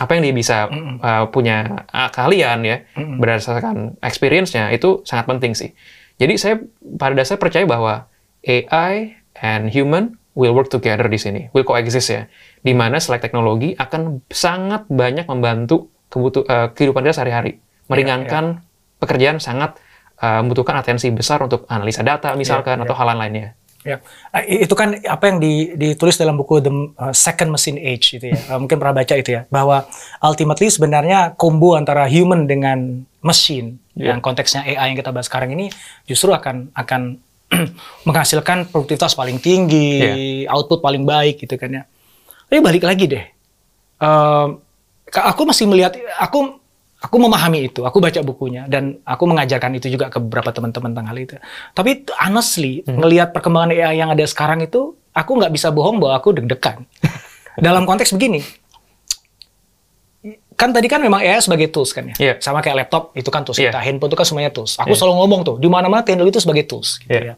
[0.00, 5.76] apa yang dia bisa uh, punya uh, keahlian ya, berdasarkan experience-nya itu sangat penting sih.
[6.16, 6.54] Jadi saya
[6.96, 8.08] pada dasar percaya bahwa
[8.40, 12.32] AI and human will work together di sini, will coexist ya,
[12.64, 17.60] di mana selek teknologi akan sangat banyak membantu kebutuh uh, kehidupan kita sehari-hari,
[17.92, 18.64] meringankan
[18.96, 19.76] pekerjaan sangat
[20.24, 23.59] uh, membutuhkan atensi besar untuk analisa data misalkan atau hal lainnya.
[23.80, 23.96] Ya,
[24.36, 28.28] Eh, itu kan apa yang di- ditulis dalam buku The uh, Second Machine Age itu
[28.28, 28.36] ya.
[28.36, 29.88] Eh, Mungkin pernah baca itu ya, bahwa
[30.20, 34.12] ultimately sebenarnya combo antara human dengan machine Ya.
[34.12, 35.68] yang konteksnya AI yang kita bahas sekarang ini
[36.04, 37.20] justru akan akan
[38.08, 41.82] menghasilkan produktivitas paling tinggi, output paling baik gitu kan ya.
[42.48, 43.24] Tapi balik lagi deh.
[45.10, 46.59] Ka- aku masih melihat aku
[47.00, 51.08] aku memahami itu, aku baca bukunya dan aku mengajarkan itu juga ke beberapa teman-teman tentang
[51.08, 51.34] hal itu.
[51.72, 56.36] Tapi honestly, ngelihat perkembangan AI yang ada sekarang itu, aku nggak bisa bohong bahwa aku
[56.36, 56.84] deg-degan.
[57.56, 58.44] Dalam konteks begini,
[60.54, 62.34] kan tadi kan memang AI sebagai tools kan ya, Iya.
[62.44, 63.72] sama kayak laptop itu kan tools Iya.
[63.72, 64.76] kita, handphone itu kan semuanya tools.
[64.76, 64.98] Aku Iya.
[65.00, 67.00] selalu ngomong tuh, di mana-mana teknologi itu sebagai tools.
[67.00, 67.32] Gitu Iya.
[67.32, 67.34] ya.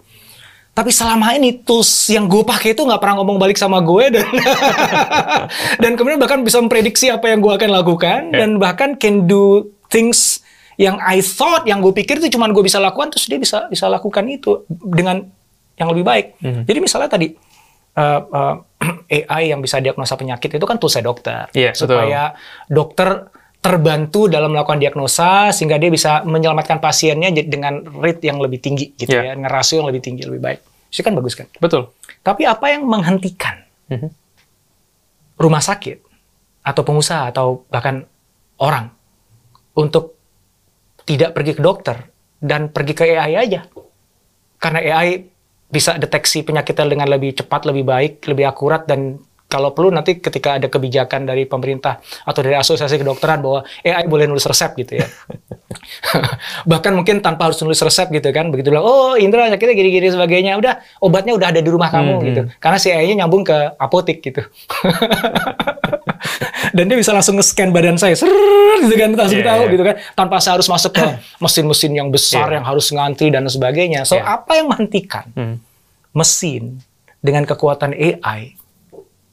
[0.73, 4.25] Tapi selama ini tools yang gue pakai itu nggak pernah ngomong balik sama gue dan
[5.83, 8.39] dan kemudian bahkan bisa memprediksi apa yang gue akan lakukan Iya.
[8.41, 10.41] dan bahkan can do things
[10.81, 13.85] yang I thought yang gue pikir itu cuma gue bisa lakukan terus dia bisa bisa
[13.87, 15.29] lakukan itu dengan
[15.77, 16.27] yang lebih baik.
[16.41, 16.63] Mhm.
[16.65, 17.37] Jadi misalnya tadi
[17.93, 18.55] uh, uh,
[19.07, 21.85] AI yang bisa diagnosa penyakit itu kan toolsnya dokter Iya, betul.
[21.87, 22.33] supaya
[22.67, 23.29] dokter
[23.63, 29.15] terbantu dalam melakukan diagnosa sehingga dia bisa menyelamatkan pasiennya dengan rate yang lebih tinggi gitu
[29.15, 29.23] Iya.
[29.23, 30.61] ya, dengan rasio yang lebih tinggi lebih baik.
[30.91, 31.47] Itu kan bagus kan.
[31.57, 31.95] Betul.
[32.21, 34.11] Tapi apa yang menghentikan Mhm.
[35.39, 36.03] rumah sakit
[36.63, 38.03] atau pengusaha atau bahkan
[38.59, 38.91] orang
[39.75, 40.19] untuk
[41.03, 41.97] tidak pergi ke dokter
[42.39, 43.63] dan pergi ke AI aja.
[44.59, 45.23] Karena AI
[45.67, 49.23] bisa deteksi penyakitnya dengan lebih cepat, lebih baik, lebih akurat dan
[49.53, 54.25] kalau perlu nanti ketika ada kebijakan dari pemerintah atau dari asosiasi kedokteran bahwa AI boleh
[54.25, 55.07] nulis resep gitu ya.
[56.71, 58.49] Bahkan mungkin tanpa harus nulis resep gitu kan.
[58.49, 60.57] Begitu bilang, oh Indra sakitnya gini-gini sebagainya.
[60.57, 62.41] Udah, obatnya udah ada di rumah kamu Hmm, gitu.
[62.57, 64.41] Karena si AI-nya nyambung ke apotik gitu.
[66.73, 68.17] Dan dia bisa langsung nge-scan badan saya.
[68.17, 69.73] Serrrr, gitu kan, langsung Iya, tahu iya.
[69.75, 69.95] gitu kan.
[70.15, 71.05] Tanpa saya harus masuk ke
[71.45, 72.55] mesin-mesin yang besar Iya.
[72.57, 74.09] yang harus ngantri dan sebagainya.
[74.09, 74.41] So, Iya.
[74.41, 75.57] apa yang menghentikan Hmm.
[76.13, 76.81] mesin
[77.21, 78.57] dengan kekuatan AI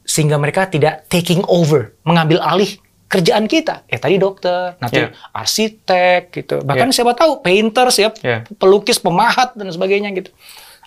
[0.10, 3.86] sehingga mereka tidak taking over, mengambil alih kerjaan kita.
[3.86, 5.13] Ya tadi dokter, nanti Ya.
[5.30, 6.65] arsitek gitu.
[6.65, 6.93] Bahkan Ya.
[6.93, 8.41] siapa tahu painter, siap Ya.
[8.58, 10.34] pelukis, pemahat dan sebagainya gitu.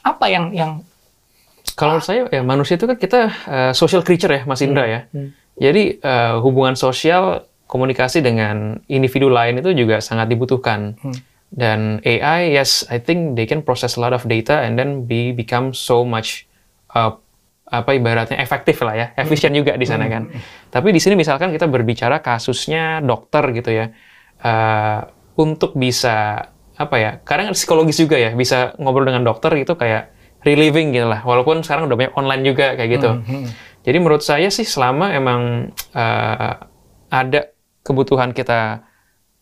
[0.03, 0.83] Apa yang yang
[1.73, 5.01] Kalau menurut saya ya manusia itu kan kita uh, social creature ya Mas Indra ya.
[5.09, 5.33] Hmm.
[5.57, 11.01] Jadi uh, hubungan sosial komunikasi dengan individu lain itu juga sangat dibutuhkan.
[11.01, 11.17] Hmm.
[11.49, 15.33] Dan AI yes I think they can process a lot of data and then be
[15.33, 16.45] become so much
[16.93, 17.17] uh,
[17.73, 19.25] apa ibaratnya efektif lah ya, Hmm.
[19.25, 20.29] efisien juga di sana kan.
[20.69, 23.89] Tapi di sini misalkan kita berbicara kasusnya dokter gitu ya.
[24.45, 25.09] Uh,
[25.41, 26.45] untuk bisa
[26.77, 27.11] apa ya?
[27.25, 30.13] Kadang psikologis juga ya, bisa ngobrol dengan dokter gitu kayak
[30.45, 31.25] reliving gitu lah.
[31.25, 33.11] Walaupun sekarang udah banyak online juga kayak gitu.
[33.83, 36.55] Jadi menurut saya sih selama emang uh,
[37.09, 37.41] ada
[37.83, 38.85] kebutuhan kita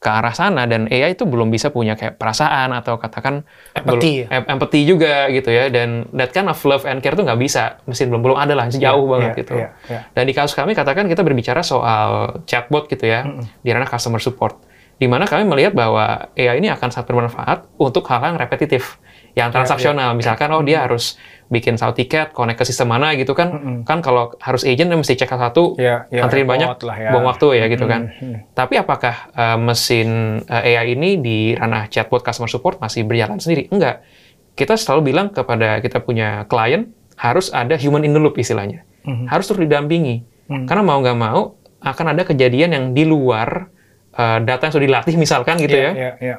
[0.00, 3.44] ke arah sana dan AI itu belum bisa punya kayak perasaan atau katakan
[3.76, 4.24] Empathy.
[4.24, 4.32] ya?
[4.32, 5.68] belum- em- empathy juga gitu ya.
[5.68, 7.76] Dan that kind of love and care tuh nggak bisa.
[7.84, 9.54] Mesin belum belum ada lah jauh banget iya, gitu.
[9.60, 10.00] iya, iya.
[10.16, 13.28] dan di kasus kami katakan kita berbicara soal chatbot gitu ya.
[13.60, 14.69] Di ranah customer support
[15.00, 19.00] di mana kami melihat bahwa AI ini akan sangat bermanfaat untuk hal-hal yang repetitif
[19.32, 20.12] yang Iya, transaksional.
[20.12, 21.16] misalkan oh dia harus
[21.48, 23.80] bikin satu tiket connect ke sistem mana gitu kan.
[23.82, 27.10] Kan kalau harus agent mesti cek satu Ya, ya, antriin banyak lah ya.
[27.10, 28.10] buang waktu ya gitu kan.
[28.12, 28.52] Mm-mm.
[28.52, 30.08] tapi apakah uh, mesin
[30.44, 33.70] uh, AI ini di ranah chatbot customer support masih berjalan sendiri?
[33.70, 34.04] Enggak.
[34.52, 38.84] Kita selalu bilang kepada kita punya klien harus ada human in the loop istilahnya.
[39.00, 39.32] Mhm.
[39.32, 40.28] harus terus didampingi.
[40.44, 40.66] Hmm.
[40.66, 43.70] karena mau nggak mau akan ada kejadian yang di luar
[44.14, 46.36] uh, data yang sudah dilatih misalkan gitu Iya, ya iya, iya.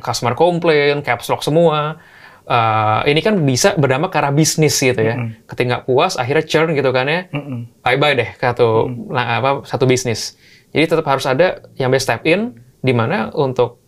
[0.00, 2.00] customer complaint, caps lock semua.
[2.50, 5.14] Uh, ini kan bisa berdampak ke arah bisnis gitu ya.
[5.46, 7.30] Ketika nggak puas, akhirnya churn gitu kan ya.
[7.30, 7.70] Mm-mm.
[7.80, 10.34] Bye bye deh satu la- apa satu bisnis.
[10.74, 13.78] Jadi tetap harus ada yang bisa step in, di mana untuk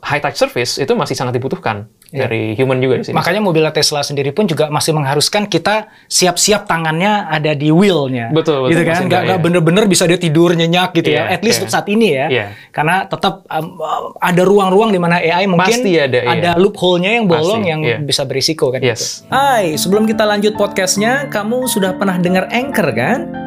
[0.00, 3.14] high touch service itu masih sangat dibutuhkan dari human juga di sini.
[3.18, 8.30] Makanya mobil Tesla sendiri pun juga masih mengharuskan kita siap-siap tangannya ada di wheel-nya.
[8.30, 9.02] Betul, betul, Gitu kan?
[9.10, 9.36] Nggak iya.
[9.42, 11.26] bener-bener bisa dia tidur nyenyak gitu ya.
[11.26, 12.26] Iya, At least untuk saat ini ya.
[12.30, 12.46] Iya.
[12.70, 13.82] Karena tetap um,
[14.22, 16.52] ada ruang-ruang di mana AI mungkin Pasti ada, iya.
[16.54, 17.98] loophole-nya yang bolong Pasti, yang iya.
[17.98, 18.80] bisa berisiko kan.
[18.80, 19.26] Yes.
[19.26, 19.34] gitu.
[19.34, 23.45] Hai, sebelum kita lanjut podcastnya, kamu sudah pernah dengar Anchor kan?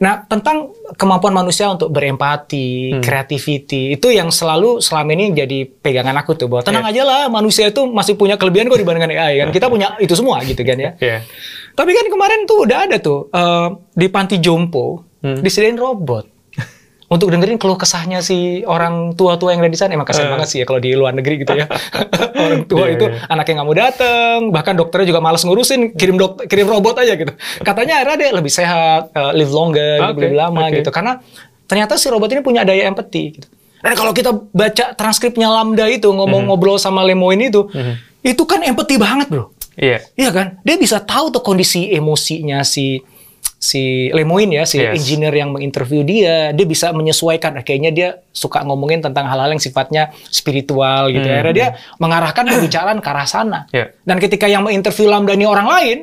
[0.00, 3.02] Nah, tentang kemampuan manusia untuk berempati, Hmm.
[3.04, 6.92] creativity, itu yang selalu selama ini jadi pegangan aku tuh bahwa tenang Iya.
[6.96, 9.48] aja lah, manusia itu masih punya kelebihan kok dibandingkan AI kan.
[9.52, 10.96] Kita punya itu semua gitu kan ya.
[11.00, 11.20] Iya.
[11.70, 15.36] Tapi kan kemarin tuh udah ada tuh eh, di panti jompo Hmm.
[15.38, 16.24] disediain robot
[17.10, 19.92] untuk dengerin keluh kesahnya si orang tua-tua yang ada di sana.
[19.92, 20.34] Emang kasihan Eh.
[20.38, 21.66] banget sih ya kalau di luar negeri gitu ya.
[22.46, 23.26] orang tua Iya, itu iya.
[23.26, 27.34] anaknya nggak mau dateng, bahkan dokternya juga males ngurusin, kirim dok kirim robot aja gitu.
[27.60, 30.76] Katanya akhirnya dia lebih sehat, eh, live longer, hidup Oke, lebih lama oke.
[30.76, 30.90] gitu.
[30.90, 31.12] Karena
[31.66, 33.46] ternyata si robot ini punya daya empati gitu.
[33.80, 37.64] Dan kalau kita baca transkripnya Lambda itu ngomong ngobrol sama Lemoyne itu,
[38.20, 39.50] itu kan empati banget, Bro.
[39.74, 40.04] Iya.
[40.14, 40.46] Iya kan?
[40.60, 43.00] Dia bisa tahu tuh kondisi emosinya si
[43.60, 44.96] si Lemoyne ya, si Yes.
[44.96, 47.60] engineer yang menginterview dia, dia bisa menyesuaikan.
[47.60, 51.28] Nah, Kayaknya dia suka ngomongin tentang hal-hal yang sifatnya spiritual gitu.
[51.28, 51.36] Hmm.
[51.36, 51.68] Akhirnya dia
[52.00, 53.68] mengarahkan pembicaraan ke arah sana.
[53.68, 53.92] Iya.
[54.00, 55.98] Dan ketika yang menginterview Lambda ini orang lain,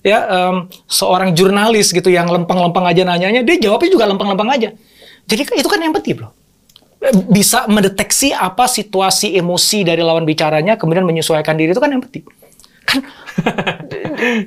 [0.00, 0.56] ya em,
[0.88, 4.68] seorang jurnalis gitu yang lempeng-lempeng aja nanyanya, dia jawabnya juga lempeng-lempeng aja.
[5.28, 6.32] Jadi itu kan empati, bro.
[7.28, 12.24] Bisa mendeteksi apa situasi emosi dari lawan bicaranya, kemudian menyesuaikan diri itu kan empati.
[12.88, 13.04] Kan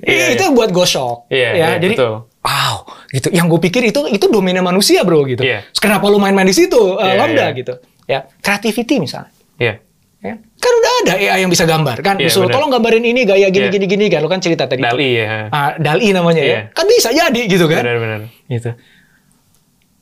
[0.04, 1.28] Iya, itu yang buat shock.
[1.30, 1.52] Iya, ya.
[1.56, 2.16] iya, Jadi betul.
[2.46, 3.34] Wow, gitu.
[3.34, 5.42] Yang gue pikir itu itu domainnya manusia, bro, gitu.
[5.42, 5.66] Iya.
[5.66, 7.58] Terus Kenapa lu main-main di situ, uh, Iya, Lambda, iya.
[7.58, 7.74] gitu.
[8.06, 9.34] Ya, creativity misalnya.
[9.58, 9.82] Iya.
[10.22, 10.34] Ya.
[10.58, 12.18] Kan udah ada AI yang bisa gambar, kan?
[12.18, 12.58] Iya, Disuruh benar.
[12.58, 13.74] tolong gambarin ini gaya gini Iya.
[13.74, 14.82] gini gini kan, lu kan cerita tadi.
[14.82, 15.50] Dali ya.
[15.50, 16.50] Ah, Dali namanya ya.
[16.50, 16.62] Iya.
[16.72, 17.82] Kan bisa jadi gitu kan?
[17.82, 18.30] Benar-benar.
[18.46, 18.70] Gitu.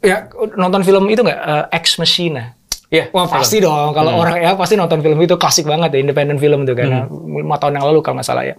[0.03, 1.39] Ya, nonton film itu nggak?
[1.39, 2.59] Uh, Ex Machina.
[2.87, 3.09] Iya.
[3.09, 4.21] Wah pasti dong, kalau Hmm.
[4.21, 7.81] orang ya pasti nonton film itu klasik banget ya, independent film itu karena lima tahun
[7.81, 8.53] yang lalu kalau nggak salah ya.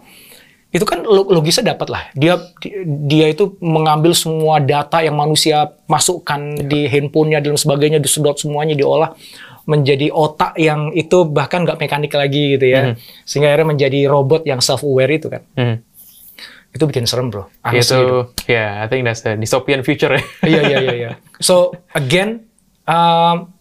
[0.75, 2.03] Itu kan lo- logisnya dapat lah.
[2.19, 8.35] Dia di- dia itu mengambil semua data yang manusia masukkan di handphonenya dan sebagainya, disedot
[8.35, 9.15] semuanya, diolah
[9.71, 12.99] menjadi otak yang itu bahkan nggak mekanik lagi gitu ya.
[13.23, 15.47] Sehingga akhirnya menjadi robot yang self aware itu kan.
[15.55, 15.79] Hmm.
[16.75, 17.47] Itu bikin serem bro.
[17.63, 20.23] Honestly, Itu, ya, I think that's the dystopian future ya.
[20.51, 21.11] Iya iya iya iya.
[21.39, 22.51] So again
[22.85, 23.55] um,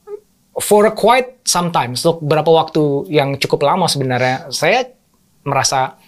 [0.57, 4.89] for a quite sometimes untuk beberapa waktu yang cukup lama sebenarnya saya
[5.45, 6.01] merasa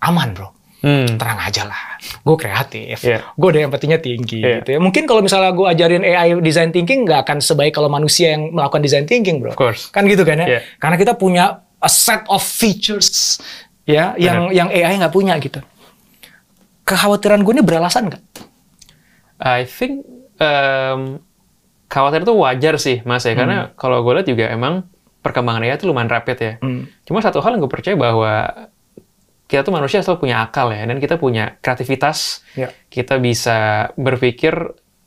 [0.00, 0.48] aman bro.
[0.78, 1.18] Hmm.
[1.18, 1.98] Tenang aja lah.
[2.22, 3.02] Gue kreatif.
[3.02, 3.34] Iya.
[3.34, 4.62] Gue udah empatinya tinggi Iya.
[4.62, 4.78] gitu ya.
[4.78, 8.78] Mungkin kalau misalnya gue ajarin AI design thinking nggak akan sebaik kalau manusia yang melakukan
[8.78, 9.50] design thinking bro.
[9.50, 9.90] Of course.
[9.90, 10.46] Kan gitu kan ya.
[10.46, 10.60] Iya.
[10.78, 13.42] Karena kita punya a set of features
[13.90, 15.58] ya yang yang AI nggak punya gitu.
[16.86, 18.22] Kekhawatiran gue ini beralasan nggak?
[19.42, 20.06] I think
[20.38, 21.18] um,
[21.90, 24.86] khawatir itu wajar sih mas ya karena kalau gue lihat juga emang
[25.26, 26.52] perkembangan AI itu lumayan rapid ya.
[26.62, 26.86] Hmm.
[27.02, 28.32] Cuma satu hal yang gue percaya bahwa
[29.48, 32.44] kita tuh manusia selalu punya akal ya dan kita punya kreativitas.
[32.52, 32.68] Ya.
[32.92, 34.52] Kita bisa berpikir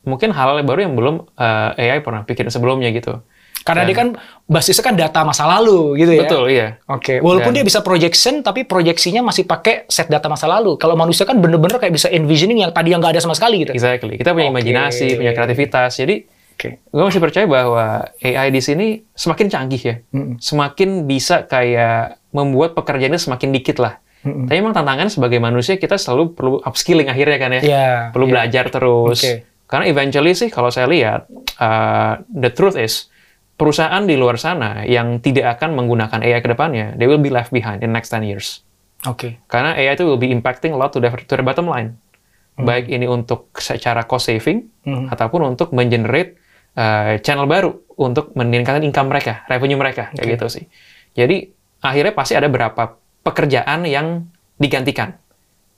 [0.02, 3.22] mungkin hal-hal baru yang belum uh, AI pernah pikirin sebelumnya gitu.
[3.62, 4.08] Karena Dan- dia kan
[4.50, 6.26] basisnya kan data masa lalu gitu ya.
[6.26, 6.68] Betul iya.
[6.90, 10.82] Oke, walaupun Dan- dia bisa projection, tapi proyeksinya masih pakai set data masa lalu.
[10.82, 13.78] Kalau manusia kan bener-bener kayak bisa envisioning yang tadi yang nggak ada sama sekali gitu.
[13.78, 14.18] Exactly.
[14.18, 14.58] Kita punya Oke.
[14.58, 15.94] imajinasi, punya kreativitas.
[15.94, 16.26] Jadi
[16.58, 16.82] Oke.
[16.82, 20.42] gue masih percaya bahwa AI di sini semakin canggih ya, Mm-mm.
[20.42, 24.02] semakin bisa kayak membuat pekerjaannya semakin dikit lah.
[24.22, 24.46] Mm-mm.
[24.46, 28.34] Tapi memang tantangan sebagai manusia kita selalu perlu upskilling akhirnya kan ya, Iya, perlu iya.
[28.34, 29.20] belajar terus.
[29.20, 29.34] Oke.
[29.66, 31.26] Karena eventually sih kalau saya lihat,
[31.58, 33.10] uh, the truth is
[33.56, 37.50] perusahaan di luar sana yang tidak akan menggunakan AI ke depannya, they will be left
[37.50, 38.62] behind in next 10 years.
[39.04, 39.42] Oke.
[39.46, 41.98] Karena AI itu will be impacting a lot to their, to their bottom line.
[42.54, 45.10] Baik ini untuk secara cost saving, Hmm.
[45.10, 46.38] ataupun untuk mengenerate
[46.74, 50.66] uh, channel baru untuk meningkatkan income mereka, revenue mereka, kayak gitu sih.
[51.14, 55.18] Jadi akhirnya pasti ada beberapa pekerjaan yang digantikan.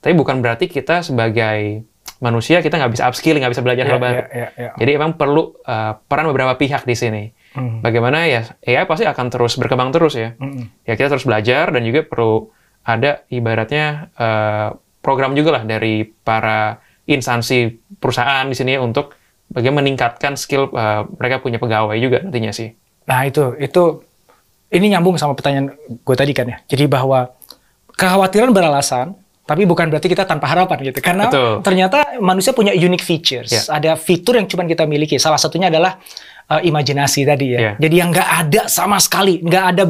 [0.04, 1.84] Tapi bukan berarti kita sebagai
[2.20, 4.16] manusia kita nggak bisa upskilling, nggak bisa belajar Iya, hal baru.
[4.16, 4.72] iya, iya, iya.
[4.80, 7.24] Jadi emang perlu uh, peran beberapa pihak di sini.
[7.54, 7.84] Hmm.
[7.84, 10.90] Bagaimana ya AI pasti akan terus berkembang terus ya Mm-mm.
[10.90, 12.50] ya kita terus belajar dan juga perlu
[12.82, 14.74] ada ibaratnya eh,
[15.06, 17.70] program juga lah dari para instansi
[18.02, 19.14] perusahaan di sini untuk
[19.54, 22.74] bagaimana meningkatkan skill eh, mereka punya pegawai juga nantinya sih.
[23.06, 24.02] Nah itu itu
[24.74, 26.58] ini nyambung sama pertanyaan gue tadi kan ya.
[26.66, 27.30] Jadi bahwa
[27.94, 29.14] kekhawatiran beralasan,
[29.46, 31.00] tapi bukan berarti kita tanpa harapan gitu.
[31.04, 31.62] Karena Betul.
[31.62, 33.54] ternyata manusia punya unique features.
[33.54, 33.62] Ya.
[33.70, 35.22] Ada fitur yang cuma kita miliki.
[35.22, 36.02] Salah satunya adalah
[36.50, 37.60] uh, imajinasi tadi ya.
[37.60, 37.74] Ya.
[37.78, 39.84] Jadi yang nggak ada sama sekali, nggak ada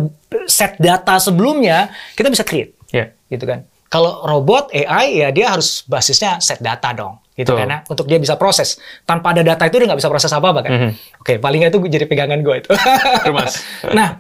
[0.50, 3.66] set data sebelumnya, kita bisa create, Ya, gitu kan.
[3.90, 8.18] Kalau robot AI ya dia harus basisnya set data dong, gitu kan ya, untuk dia
[8.18, 8.82] bisa proses.
[9.06, 10.72] Tanpa ada data itu dia nggak bisa proses apa-apa kan.
[10.74, 10.92] Mhm.
[11.22, 12.70] Oke, paling nggak itu jadi pegangan gue itu.
[13.98, 14.18] Nah,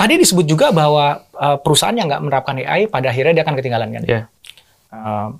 [0.00, 3.88] tadi disebut juga bahwa uh, perusahaan yang nggak menerapkan AI pada akhirnya dia akan ketinggalan
[3.92, 4.04] kan.
[4.08, 4.22] ya,
[4.90, 5.30] Uh,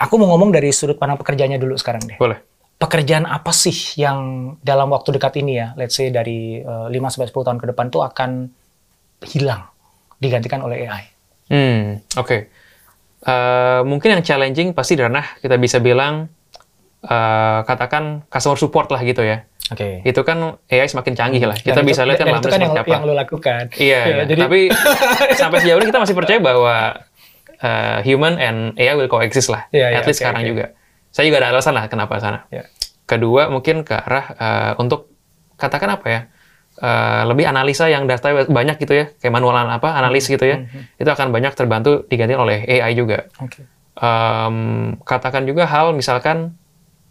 [0.00, 2.16] aku mau ngomong dari sudut pandang pekerjaannya dulu sekarang deh.
[2.16, 2.40] boleh.
[2.80, 7.28] Pekerjaan apa sih yang dalam waktu dekat ini ya, let's say dari uh, 5 sampai
[7.28, 8.48] 10 tahun ke depan tuh akan
[9.28, 9.68] hilang
[10.16, 11.04] digantikan oleh AI?
[11.52, 12.48] Hmm, oke.
[13.18, 16.30] Eh, mungkin yang challenging pasti di ranah kita bisa bilang
[17.00, 19.44] eh, katakan customer support lah gitu ya.
[19.68, 20.00] Oke.
[20.00, 21.52] Itu kan AI semakin canggih lah.
[21.54, 22.88] Dan Kita itu- bisa lihat kan dan itu lamanya kan yang, apa.
[22.88, 23.62] yang lo lakukan.
[23.76, 24.60] Iya, Ya, jadi tapi
[25.34, 26.76] sampai sejauh ini kita masih percaya bahwa
[27.60, 29.68] uh, human and AI will coexist lah.
[29.68, 30.48] Iya, iya, At least oke, sekarang oke.
[30.48, 30.64] juga.
[31.12, 32.48] Saya juga ada alasan lah kenapa sana.
[32.48, 32.64] Ya.
[33.04, 35.12] Kedua, mungkin ke arah uh, untuk
[35.56, 36.20] katakan apa ya,
[36.80, 40.64] uh, lebih analisa yang data banyak gitu ya, kayak manualan apa, analis gitu ya,
[40.96, 43.28] itu akan banyak terbantu diganti oleh AI juga.
[43.40, 43.64] Oke.
[43.98, 44.56] Um,
[45.02, 46.54] katakan juga hal misalkan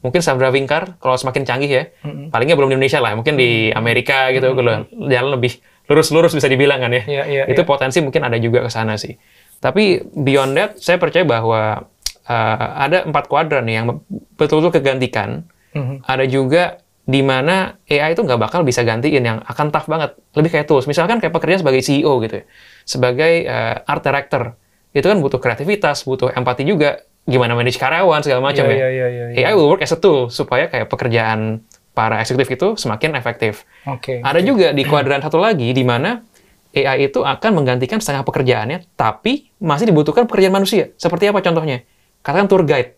[0.02, 2.30] mungkin self driving car kalau semakin canggih ya, Mm-mm.
[2.30, 5.58] palingnya belum di Indonesia lah, mungkin di Amerika gitu, kalau jalan lebih
[5.88, 7.04] lurus-lurus bisa dibilang kan ya.
[7.08, 7.68] Iya, iya, itu iya.
[7.68, 9.16] potensi mungkin ada juga ke sana sih.
[9.58, 11.88] Tapi beyond that, saya percaya bahwa
[12.28, 14.04] uh, ada empat kuadran yang
[14.38, 15.48] betul-betul kegantikan.
[15.74, 16.06] Mhm.
[16.06, 16.64] Ada juga
[17.08, 20.14] di mana AI itu nggak bakal bisa gantiin yang akan tough banget.
[20.36, 20.86] Lebih kayak tools.
[20.86, 22.46] Misalkan kayak pekerjaan sebagai CEO gitu ya.
[22.84, 24.54] Sebagai uh, art director.
[24.92, 27.07] Itu kan butuh kreativitas, butuh empati juga.
[27.28, 28.78] Gimana manage karyawan, segala macam Iya, ya.
[28.78, 29.48] iya, iya, iya, iya.
[29.52, 31.60] AI will work as a tool supaya kayak pekerjaan
[31.92, 33.68] para eksekutif itu semakin efektif.
[33.84, 34.24] Oke.
[34.24, 36.24] Ada juga di kuadran satu lagi di mana
[36.72, 40.94] AI itu akan menggantikan setengah pekerjaannya, tapi masih dibutuhkan pekerjaan manusia.
[40.96, 41.84] Seperti apa contohnya?
[42.24, 42.96] Katakan tour guide,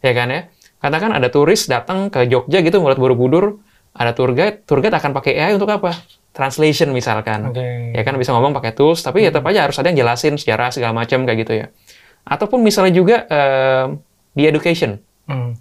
[0.00, 0.40] ya kan ya?
[0.78, 3.62] Katakan ada turis datang ke Jogja gitu melihat Borobudur,
[3.94, 5.94] ada tour guide, tour guide akan pakai AI untuk apa?
[6.32, 7.50] Translation misalkan.
[7.50, 7.92] Oke.
[7.92, 10.70] Ya kan bisa ngomong pakai tools, tapi ya tetap aja harus ada yang jelasin sejarah
[10.70, 11.66] segala macam kayak gitu ya.
[12.28, 13.86] Ataupun misalnya juga eh,
[14.32, 15.52] di education, Hmm.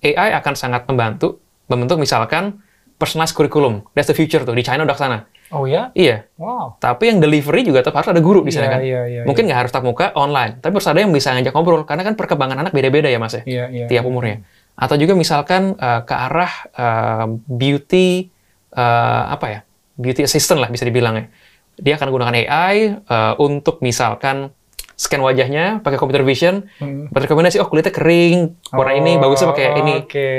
[0.00, 2.60] AI akan sangat membantu membentuk misalkan
[2.96, 3.80] personalized curriculum.
[3.92, 5.18] That's the future tuh di China udah sana.
[5.48, 5.88] Oh ya?
[5.96, 6.28] Iya.
[6.36, 6.76] Wow.
[6.76, 8.80] Tapi yang delivery juga tetap harus ada guru di sana Iya, kan.
[8.84, 11.88] iya, iya, Mungkin nggak harus tatap muka online, tapi harus ada yang bisa ngajak ngobrol
[11.88, 13.86] karena kan perkembangan anak beda-beda ya mas ya, Iya, iya.
[13.88, 14.44] tiap umurnya.
[14.76, 18.28] Atau juga misalkan eh, ke arah eh, beauty
[18.70, 19.60] eh, apa ya,
[19.96, 21.24] beauty assistant lah bisa dibilang ya.
[21.80, 24.52] Dia akan gunakan AI eh, untuk misalkan
[24.98, 27.06] scan wajahnya pakai computer vision, Hmm.
[27.08, 29.94] berrekomendasi oh kulitnya kering, warna ini Oh, bagusnya pakai ini.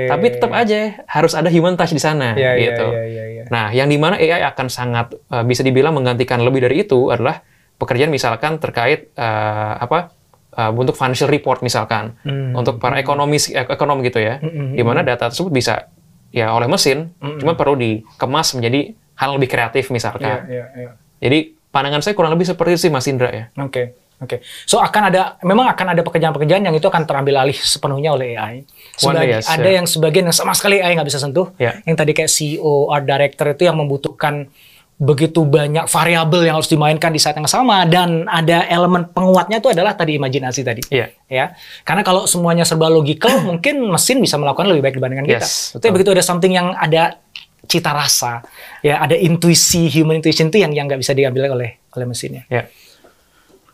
[0.05, 2.85] Tapi tetap aja harus ada human touch di sana Iya, iya, gitu.
[2.85, 3.43] iya, iya, iya.
[3.47, 7.39] Nah, yang di mana AI akan sangat uh, bisa dibilang menggantikan lebih dari itu adalah
[7.73, 10.11] pekerjaan misalkan terkait uh, apa
[10.53, 12.51] uh, untuk financial report misalkan Hmm.
[12.51, 15.87] untuk para ekonomis eh, ekonom gitu ya, Hmm, hmm, di mana data tersebut bisa
[16.29, 20.45] ya oleh mesin, cuma perlu dikemas menjadi hal lebih kreatif misalkan.
[20.45, 20.89] iya, iya.
[21.17, 23.45] Jadi pandangan saya kurang lebih seperti itu sih Mas Indra ya.
[23.57, 24.43] Oke, oke.
[24.67, 28.63] So akan ada, memang akan ada pekerjaan-pekerjaan yang itu akan terambil alih sepenuhnya oleh AI.
[28.95, 29.81] Sebagi- yes, ada ya.
[29.81, 31.51] yang sebagian yang sama sekali AI nggak bisa sentuh.
[31.57, 31.79] Ya.
[31.83, 34.51] Yang tadi kayak CEO, art director itu yang membutuhkan
[34.99, 39.71] begitu banyak variabel yang harus dimainkan di saat yang sama dan ada elemen penguatnya itu
[39.71, 40.83] adalah tadi imajinasi tadi.
[40.91, 41.07] Iya.
[41.31, 41.55] Ya,
[41.87, 45.39] karena kalau semuanya serba logical, mungkin mesin bisa melakukan lebih baik dibandingkan kita.
[45.39, 45.91] Yes, Tapi betul.
[45.95, 47.15] begitu ada something yang ada
[47.63, 48.43] cita rasa,
[48.83, 52.43] ya ada intuisi, human intuition itu yang yang nggak bisa diambil oleh oleh mesinnya.
[52.51, 52.67] Ya.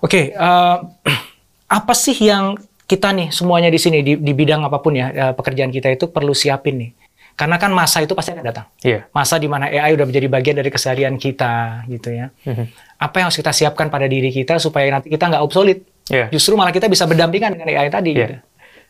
[0.06, 0.78] Oke, eh,
[1.82, 2.54] apa sih yang
[2.86, 6.06] kita nih semuanya di sini di, di bidang apa pun ya eh, pekerjaan kita itu
[6.14, 6.92] perlu siapin nih?
[7.36, 8.66] Karena kan masa itu pasti akan datang.
[8.80, 9.12] Iya.
[9.12, 12.32] Masa di mana AI udah menjadi bagian dari keseharian kita gitu ya.
[12.48, 12.96] Mhm.
[12.96, 15.84] Apa yang harus kita siapkan pada diri kita supaya nanti kita nggak obsolete?
[16.08, 16.32] Iya.
[16.32, 18.16] Justru malah kita bisa berdampingan dengan AI tadi.
[18.16, 18.24] Iya.
[18.24, 18.36] Gitu.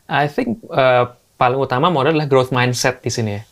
[0.06, 3.42] I think uh, paling utama modal adalah growth mindset di sini ya.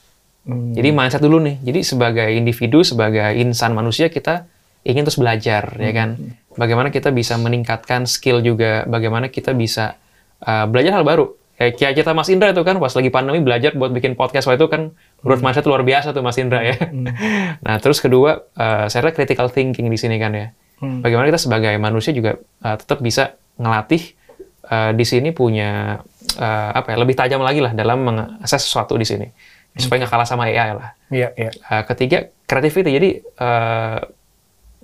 [0.46, 0.78] Hmm.
[0.78, 1.58] Jadi mindset dulu nih.
[1.66, 4.46] Jadi sebagai individu, sebagai insan manusia kita
[4.86, 6.14] ingin terus belajar ya kan.
[6.54, 9.98] Bagaimana kita bisa meningkatkan skill juga, bagaimana kita bisa
[10.42, 11.34] uh, belajar hal baru.
[11.54, 14.58] Kayak kayak kita Mas Indra itu kan pas lagi pandemi belajar buat bikin podcast waktu
[14.58, 14.90] itu kan
[15.22, 16.74] growth mindset luar biasa tuh Mas Indra ya.
[17.64, 20.50] nah, terus kedua uh, saya rasa critical thinking di sini kan ya.
[20.82, 20.98] Hmm.
[20.98, 24.18] Bagaimana kita sebagai manusia juga uh, tetap bisa ngelatih
[24.66, 26.02] uh, di sini punya
[26.42, 29.30] uh, apa ya lebih tajam lagi lah dalam mengakses sesuatu di sini
[29.78, 30.90] supaya nggak kalah sama AI lah.
[31.10, 31.50] Iya, iya.
[31.70, 33.98] Uh, ketiga creativity jadi uh,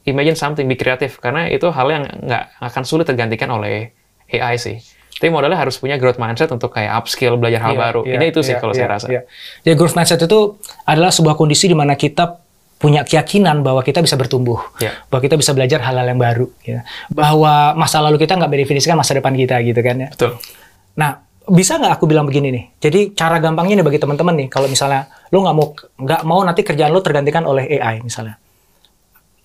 [0.05, 3.93] imagine something be kreatif karena itu hal yang nggak akan sulit tergantikan oleh
[4.29, 4.79] AI sih.
[5.11, 8.01] Tapi modalnya harus punya growth mindset untuk kayak upskill belajar hal Iya, baru.
[8.09, 9.07] iya, Ini itu sih iya, kalau iya, saya rasa.
[9.13, 9.21] iya.
[9.63, 10.57] Ya growth mindset itu
[10.89, 12.41] adalah sebuah kondisi di mana kita
[12.81, 14.97] punya keyakinan bahwa kita bisa bertumbuh, Iya.
[15.13, 16.81] bahwa kita bisa belajar hal-hal yang baru, ya.
[17.13, 20.09] bahwa masa lalu kita nggak mendefinisikan masa depan kita gitu kan ya.
[20.09, 20.41] Betul.
[20.97, 22.65] Nah, bisa nggak aku bilang begini nih?
[22.81, 26.65] Jadi cara gampangnya nih bagi teman-teman nih, kalau misalnya lo nggak mau nggak mau nanti
[26.65, 28.40] kerjaan lo tergantikan oleh AI misalnya,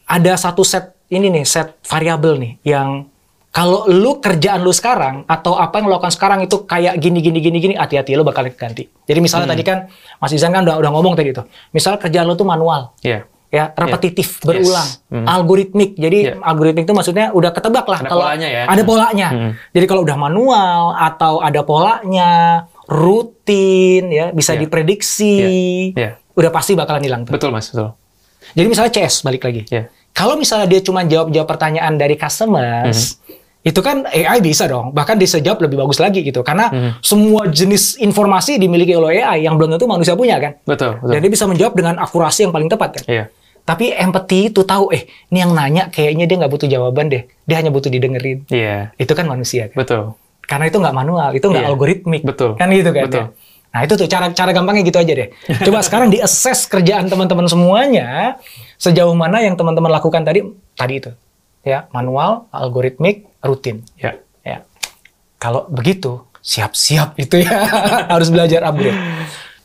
[0.05, 3.09] ada satu set ini nih set variabel nih yang
[3.49, 7.39] kalau lu kerjaan lu sekarang atau apa yang lo lakukan sekarang itu kayak gini gini
[7.39, 8.83] gini gini hati-hati lo bakal ganti.
[8.83, 9.87] Jadi misalnya tadi kan
[10.19, 11.47] Mas Izan kan udah, udah ngomong tadi tuh.
[11.71, 13.23] Misal kerjaan lo tuh manual Iya.
[13.47, 15.23] ya repetitif berulang Hmm.
[15.23, 16.43] algoritmik jadi Iya.
[16.43, 18.61] algoritmik itu maksudnya udah ketebak lah Ada kalau polanya ya.
[18.67, 19.51] ada polanya Hmm.
[19.71, 22.29] jadi kalau udah manual atau ada polanya
[22.85, 24.59] rutin ya bisa Iya.
[24.59, 25.35] diprediksi
[25.93, 26.19] Iya.
[26.33, 27.95] udah pasti bakalan hilang tuh Betul mas, betul.
[28.53, 29.89] Jadi misalnya CS balik lagi Iya.
[30.11, 33.65] kalau misalnya dia cuma jawab jawab pertanyaan dari customers Mhm.
[33.65, 36.91] itu kan AI bisa dong bahkan bisa jawab lebih bagus lagi gitu karena Mhm.
[37.01, 41.09] semua jenis informasi dimiliki oleh AI yang belum tentu manusia punya kan Betul, betul.
[41.09, 43.25] dan dia bisa menjawab dengan akurasi yang paling tepat kan Iya.
[43.65, 47.25] tapi empathy itu tahu, eh, ini yang nanya kayaknya dia nggak butuh jawaban deh.
[47.49, 48.45] Dia hanya butuh didengerin.
[48.45, 48.93] Iya.
[48.93, 49.81] Itu kan manusia kan.
[49.81, 50.13] Betul.
[50.45, 51.73] Karena itu nggak manual, itu nggak Iya.
[51.73, 52.21] algoritmik.
[52.21, 52.53] Betul.
[52.61, 53.09] Kan gitu kan.
[53.09, 53.25] Betul.
[53.25, 53.27] ya?
[53.75, 55.29] Nah itu tuh cara cara gampangnya gitu aja deh.
[55.67, 58.39] Coba sekarang di assess kerjaan teman-teman semuanya
[58.79, 60.47] sejauh mana yang teman-teman lakukan tadi
[60.79, 61.11] tadi itu
[61.67, 63.83] ya manual, algoritmik, rutin.
[63.99, 64.23] Iya.
[64.47, 64.63] Ya.
[65.35, 67.51] Kalau begitu siap-siap itu ya
[68.15, 68.95] harus belajar upgrade.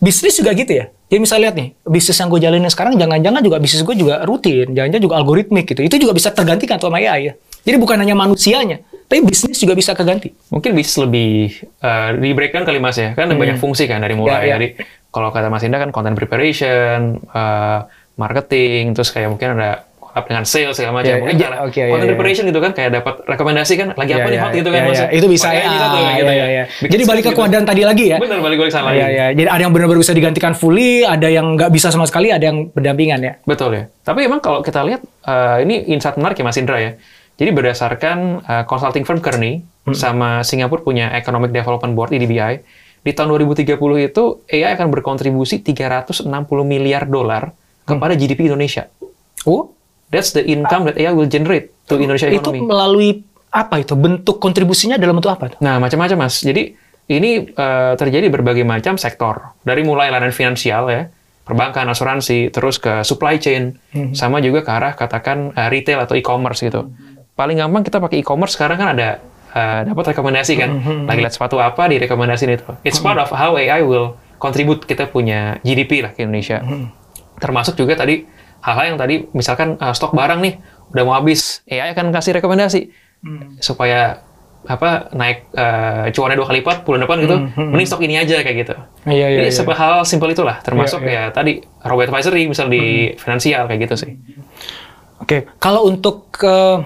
[0.02, 0.90] Bisnis juga gitu ya.
[1.12, 4.72] Jadi misalnya lihat nih, bisnis yang gue jalanin sekarang jangan-jangan juga bisnis gue juga rutin,
[4.72, 5.86] jangan-jangan juga algoritmik gitu.
[5.86, 7.32] Itu juga bisa tergantikan sama AI ya.
[7.66, 10.30] Jadi bukan hanya manusianya, tapi bisnis juga bisa keganti.
[10.48, 11.50] Mungkin bisa lebih
[11.82, 14.38] uh, di breakdown kali mas ya, kan ada banyak fungsi kan dari mulai Hmm.
[14.40, 14.54] Ya, ya.
[14.54, 14.68] dari
[15.10, 17.82] kalau kata Mas Indah kan content preparation, uh,
[18.14, 21.10] marketing, terus kayak mungkin ada collab dengan sales segala macam.
[21.10, 23.88] Ya, mungkin ya, cara oke, ya, content ya, preparation gitu kan kayak dapat rekomendasi kan
[23.98, 24.98] lagi apa Ya, nih ya, hot gitu kan ya, mas.
[25.02, 25.06] ya.
[25.10, 25.62] Itu bisa ya.
[25.66, 26.46] gitu ya, ya.
[26.46, 26.64] ya.
[26.70, 27.38] Bikin Jadi balik ke gitu.
[27.42, 28.18] kuadran tadi lagi ya.
[28.22, 29.14] Benar balik balik sana Iya, lagi.
[29.18, 29.26] iya.
[29.34, 32.70] Jadi ada yang benar-benar bisa digantikan fully, ada yang nggak bisa sama sekali, ada yang
[32.70, 33.32] berdampingan ya.
[33.42, 33.84] Betul ya.
[34.06, 36.94] Tapi emang kalau kita lihat eh, ini insight menarik ya Mas Indra ya.
[37.40, 42.60] Jadi berdasarkan eh, consulting firm Kearney sama Singapura punya Economic Development Board EDBI
[43.00, 46.28] di tahun 2030 itu AI akan berkontribusi 360
[46.62, 48.92] miliar dolar kepada GDP Indonesia.
[49.48, 49.72] Oh,
[50.10, 52.60] That's the income that AI will generate to Indonesia itu economy.
[52.60, 53.10] melalui
[53.48, 53.94] apa itu?
[53.94, 55.54] Bentuk kontribusinya dalam bentuk apa?
[55.62, 56.42] Nah, macam-macam Mas.
[56.42, 56.74] Jadi
[57.08, 59.54] ini eh, terjadi berbagai macam sektor.
[59.62, 61.06] Dari mulai layanan finansial ya,
[61.46, 64.14] perbankan, asuransi, terus ke supply chain, Hmm.
[64.14, 66.86] sama juga ke arah katakan uh, retail atau e-commerce gitu.
[67.40, 69.08] Paling gampang kita pakai e-commerce sekarang kan ada
[69.56, 72.68] uh, dapat rekomendasi kan, Hmm, lagi lihat sepatu apa direkomendasiin itu.
[72.84, 76.60] It's part of how AI will contribute kita punya GDP lah ke Indonesia.
[76.60, 76.92] Hmm.
[77.40, 78.28] Termasuk juga tadi
[78.60, 80.60] hal-hal yang tadi misalkan uh, stok barang nih
[80.92, 83.60] udah mau habis, AI akan kasih rekomendasi Hmm.
[83.60, 84.24] supaya
[84.64, 87.36] apa naik uh, cuannya dua kali lipat bulan depan gitu,
[87.68, 88.74] mending stok ini aja kayak gitu.
[89.04, 89.56] Iya, iya, Jadi iya.
[89.60, 93.94] sebuah hal simpel itulah, termasuk Iya, ya tadi robo advisory misal di finansial kayak gitu
[94.00, 94.10] sih.
[95.20, 96.80] Oke, kalau untuk ke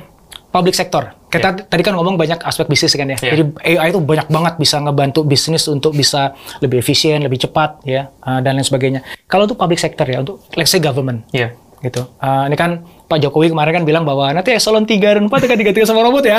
[0.54, 3.18] public sector, kita tadi kan ngomong banyak aspek bisnis kan ya.
[3.18, 3.30] Iya.
[3.34, 3.42] Jadi
[3.74, 6.30] AI itu banyak banget bisa ngebantu bisnis untuk bisa
[6.62, 9.02] lebih efisien, lebih cepat ya, uh, dan lain sebagainya.
[9.26, 11.50] Kalau untuk public sector ya, untuk let's say government Iya.
[11.82, 12.06] gitu.
[12.22, 15.58] Uh, ini kan Pak Jokowi kemarin kan bilang bahwa nanti eselon 3 dan 4 akan
[15.58, 16.38] digantikan sama robot ya.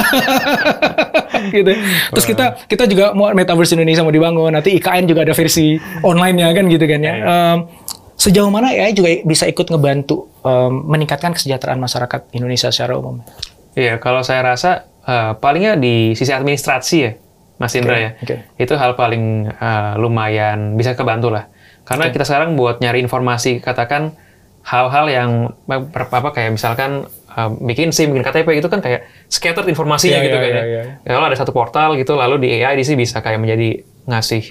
[1.59, 1.71] gitu.
[2.15, 6.55] Terus kita kita juga mau metaverse Indonesia mau dibangun, nanti IKN juga ada versi online-nya
[6.55, 7.13] kan gitu kan ya.
[7.19, 7.57] Iya, Um,
[8.15, 13.19] sejauh mana AI juga bisa ikut ngebantu um, meningkatkan kesejahteraan masyarakat Indonesia secara umum?
[13.75, 17.11] Iya, kalau saya rasa eh, palingnya di sisi administrasi ya,
[17.59, 18.09] Mas Indra ya.
[18.15, 18.35] oke.
[18.55, 21.51] Itu hal paling eh, lumayan bisa kebantu lah.
[21.85, 24.15] Karena kita sekarang buat nyari informasi, katakan
[24.65, 25.29] hal-hal yang
[25.69, 27.05] ber- apa kayak misalkan
[27.35, 30.63] eh, bikin SIM, bikin KTP itu kan kayak scattered informasinya Iya, gitu iya, kan iya,
[30.63, 30.83] ya.
[31.05, 31.13] iya.
[31.13, 34.43] Kalau ada satu portal gitu, lalu di AI di sini bisa kayak menjadi ngasih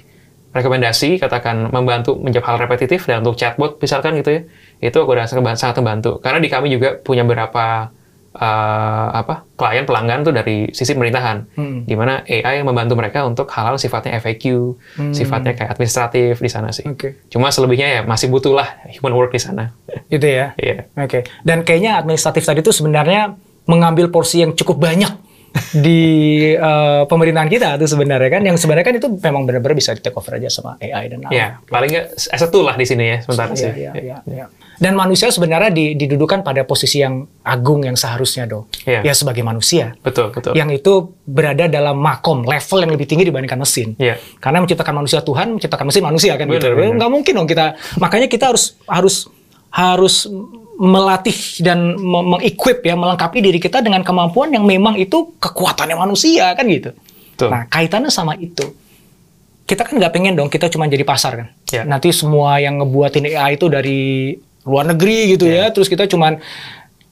[0.54, 4.40] rekomendasi, katakan membantu menjawab hal repetitif dan untuk chatbot misalkan gitu ya,
[4.78, 6.22] itu aku rasa sangat membantu.
[6.22, 7.90] Karena di kami juga punya beberapa
[8.34, 11.86] eh, apa klien pelanggan tuh dari sisi pemerintahan, Hmm.
[11.86, 14.74] di mana AI membantu mereka untuk hal-hal sifatnya FAQ,
[15.14, 16.82] sifatnya kayak administratif di sana sih.
[16.82, 16.98] Hmm.
[16.98, 17.22] Oke.
[17.30, 19.70] Cuma selebihnya ya masih butuh lah human work di sana.
[20.12, 20.52] Gitu ya.
[20.58, 20.90] Iya.
[20.98, 21.22] Oke.
[21.42, 25.14] Dan kayaknya administratif tadi itu sebenarnya mengambil porsi yang cukup banyak
[25.70, 26.00] di
[26.50, 30.14] eh, pemerintahan kita tuh sebenarnya kan yang sebenarnya kan itu memang benar-benar bisa di take
[30.14, 33.70] over aja sama AI dan Ya, paling nggak tool lah di sini ya sementara sih.
[33.70, 34.46] Iya, iya, iya, iya.
[34.74, 38.66] Dan manusia sebenarnya di- didudukan pada posisi yang agung yang seharusnya dong.
[38.82, 39.06] Iya.
[39.06, 39.94] Ya sebagai manusia.
[40.02, 40.58] Betul, betul.
[40.58, 40.92] Yang itu
[41.22, 43.94] berada dalam makom, level yang lebih tinggi dibandingkan mesin.
[43.94, 44.18] Iya.
[44.42, 46.58] Karena menciptakan manusia Tuhan, menciptakan mesin manusia kan gitu.
[46.58, 46.94] Benar, benar.
[46.98, 47.66] Nggak mungkin dong kita.
[48.02, 49.30] Makanya kita harus harus
[49.70, 50.26] harus
[50.76, 56.50] melatih dan me- mengequip ya, melengkapi diri kita dengan kemampuan yang memang itu kekuatannya manusia
[56.52, 56.90] kan gitu.
[57.34, 57.48] Betul.
[57.48, 58.74] Nah, kaitannya sama itu.
[59.64, 61.48] Kita kan nggak pengen dong kita cuma jadi pasar kan.
[61.68, 61.82] Ya.
[61.82, 66.36] Nanti semua yang ngebuatin AI itu dari luar negeri gitu ya, terus kita cuman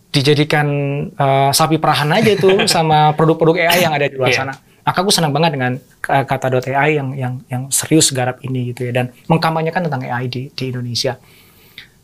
[0.09, 0.67] dijadikan
[1.09, 4.39] eh, sapi perahan aja tuh sama produk-produk AI yang ada di luar Iya.
[4.39, 4.55] sana.
[4.83, 8.93] Maka aku senang banget dengan eh, kata.ai yang yang yang serius garap ini gitu ya
[8.93, 11.17] dan mengkampanyekan tentang AI di di Indonesia.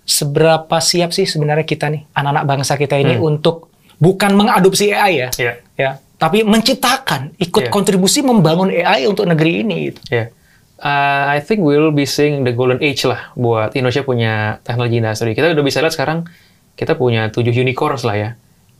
[0.08, 3.68] Seberapa siap sih sebenarnya kita nih anak-anak bangsa kita ini untuk
[4.00, 5.52] bukan mengadopsi AI ya, Iya.
[5.76, 7.72] ya, tapi menciptakan, ikut Iya.
[7.72, 9.92] kontribusi membangun AI untuk negeri ini.
[9.92, 10.00] Gitu.
[10.08, 10.32] Ya.
[10.78, 15.34] Uh, I think we'll be seeing the golden age lah buat Indonesia punya teknologi industri.
[15.36, 16.24] Kita udah bisa lihat sekarang
[16.72, 18.30] kita punya tujuh unicorns lah ya.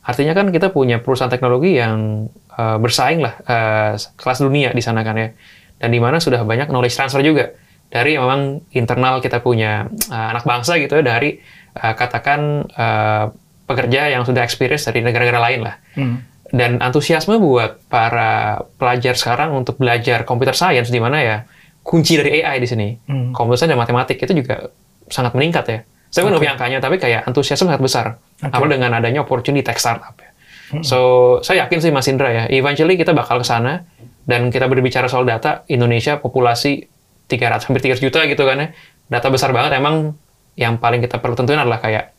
[0.07, 5.05] Artinya kan kita punya perusahaan teknologi yang uh, bersaing lah uh, kelas dunia di sana
[5.05, 5.29] kan ya.
[5.77, 7.53] Dan di mana sudah banyak knowledge transfer juga
[7.89, 11.41] dari memang internal kita punya uh, anak bangsa gitu ya dari
[11.77, 13.33] uh, katakan uh,
[13.65, 15.77] pekerja yang sudah experience dari negara-negara lain lah.
[15.97, 16.19] Hmm.
[16.49, 21.37] dan antusiasme buat para pelajar sekarang untuk belajar computer science di mana ya
[21.85, 23.37] kunci dari AI di sini Hmm.
[23.37, 24.73] computer science dan matematik itu juga
[25.13, 25.79] sangat meningkat ya.
[26.09, 28.17] Saya belum punya angkanya tapi kayak antusiasme sangat besar.
[28.41, 30.33] Apalagi dengan adanya opportunity tech startup ya.
[30.81, 30.99] So
[31.45, 33.85] saya yakin sih Mas Indra ya eventually kita bakal ke sana
[34.25, 36.89] dan kita berbicara soal data Indonesia populasi
[37.29, 38.69] 300 hampir 300 juta gitu kan ya.
[39.09, 39.77] Data besar banget.
[39.77, 40.17] Emang
[40.59, 42.17] yang paling kita perlu tentuin adalah kayak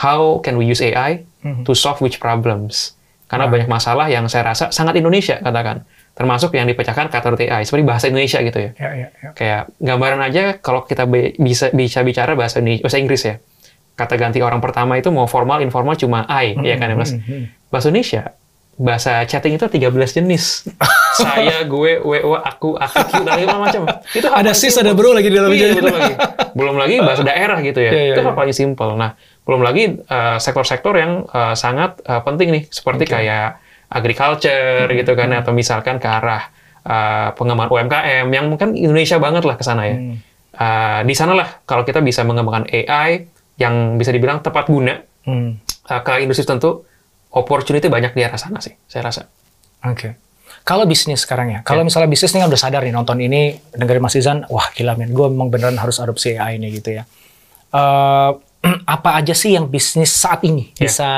[0.00, 1.24] how can we use AI
[1.62, 2.96] to solve which problems?
[3.26, 5.84] Karena banyak masalah yang saya rasa sangat Indonesia katakan.
[6.16, 8.70] Termasuk yang dipecahkan kata AI seperti bahasa Indonesia gitu ya.
[8.80, 9.30] Ya, ya, ya.
[9.36, 11.04] kayak gambaran aja kalau kita
[11.36, 13.36] bisa bisa bicara bahasa Indonesia, bahasa Inggris ya.
[13.96, 17.12] Kata ganti orang pertama itu mau formal informal cuma I ya kan ya mas?
[17.68, 18.32] Bahasa Indonesia
[18.76, 19.88] bahasa chatting itu 13
[20.20, 20.68] jenis.
[21.20, 23.82] Saya gue wo aku aku dan segala macam.
[24.12, 26.14] Itu Ada sis, ada bro lagi di dalam iya, betul lagi.
[26.52, 27.90] Belum lagi bahasa daerah gitu ya.
[27.90, 28.36] Iya, iya, itu iya.
[28.36, 28.92] paling simpel.
[29.00, 29.16] Nah
[29.48, 32.62] belum lagi eh, sektor-sektor yang eh, sangat eh, penting nih.
[32.68, 36.52] Seperti kayak agriculture gitu kan atau misalkan ke arah
[36.84, 39.96] eh, pengembangan UMKM yang mungkin Indonesia banget lah ke sana ya.
[40.56, 45.58] Eh, di sanalah kalau kita bisa mengembangkan AI yang bisa dibilang tepat guna Hmm.
[45.90, 46.86] eh, ke industri tertentu,
[47.36, 49.28] opportunity banyak di arah sana sih, saya rasa.
[49.84, 50.16] Oke.
[50.66, 54.02] Kalau bisnis sekarang ya, kalau misalnya bisnis ini kan udah sadar nih nonton ini, dengerin
[54.02, 57.06] Mas Izan, wah gila men, gue memang beneran harus adopsi AI ini gitu ya.
[57.70, 58.30] Eh,
[58.98, 60.90] apa aja sih yang bisnis saat ini Ya.
[60.90, 61.10] bisa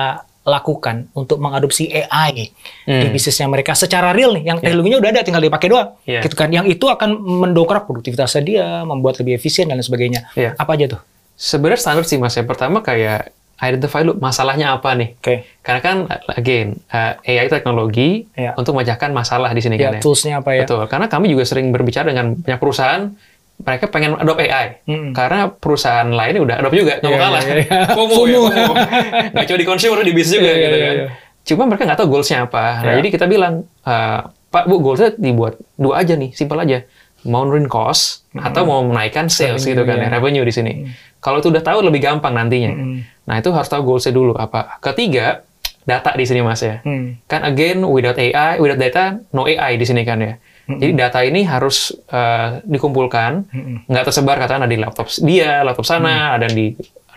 [0.44, 2.46] lakukan untuk mengadopsi AI di
[2.88, 3.12] Hmm.
[3.12, 6.24] bisnisnya mereka secara real nih, yang teknologinya udah ada, tinggal dipakai doang, Ya.
[6.24, 6.48] gitu kan?
[6.48, 10.28] Yang itu akan mendongkrak produktivitasnya dia, membuat lebih efisien dan lain sebagainya.
[10.32, 10.56] Ya.
[10.56, 11.00] Apa aja tuh?
[11.36, 12.32] Sebenarnya standar sih mas.
[12.32, 13.28] Yang pertama kayak
[13.60, 15.14] identify dulu masalahnya apa nih.
[15.14, 15.34] Oke.
[15.60, 15.96] Karena kan
[16.30, 18.54] again uh, AI teknologi Ya.
[18.54, 20.00] untuk memecahkan masalah di sini Ya, kan ya.
[20.00, 20.62] toolsnya apa ya?
[20.62, 20.86] Betul.
[20.86, 23.10] Karena kami juga sering berbicara dengan banyak perusahaan
[23.58, 24.78] mereka pengen adopt AI.
[24.84, 25.10] Mm-mm.
[25.10, 27.42] Karena perusahaan lainnya udah adopt juga, nggak mau Iya, kalah.
[27.42, 27.80] iya, iya.
[27.98, 28.74] FOMO, ya, FOMO.
[29.34, 30.94] Nggak cuma di consumer, di bisnis juga Iya, gitu iya, kan.
[30.94, 31.06] iya.
[31.44, 32.64] Cuma mereka nggak tahu goalsnya apa.
[32.78, 32.96] Nah, Iya.
[33.02, 36.86] jadi kita bilang, "Eh, Pak, Bu, goalsnya dibuat dua aja nih, simpel aja.
[37.28, 40.08] Mau nurunin cost atau mau menaikkan sales Revenue, gitu kan, iya.
[40.08, 40.72] ya, revenue di sini.
[41.20, 42.72] Kalau itu udah tahu lebih gampang nantinya.
[42.72, 42.98] Mm-mm.
[43.28, 44.80] Nah, itu harus tahu goalsnya dulu apa.
[44.80, 45.44] Ketiga,
[45.88, 46.84] data di sini Mas ya.
[46.84, 47.16] Hmm.
[47.24, 50.34] Kan again, without AI, without data, no AI di sini kan ya.
[50.68, 53.48] Jadi data ini harus eh, dikumpulkan,
[53.88, 56.66] nggak tersebar katakan ada di laptop dia, laptop sana, ada yang di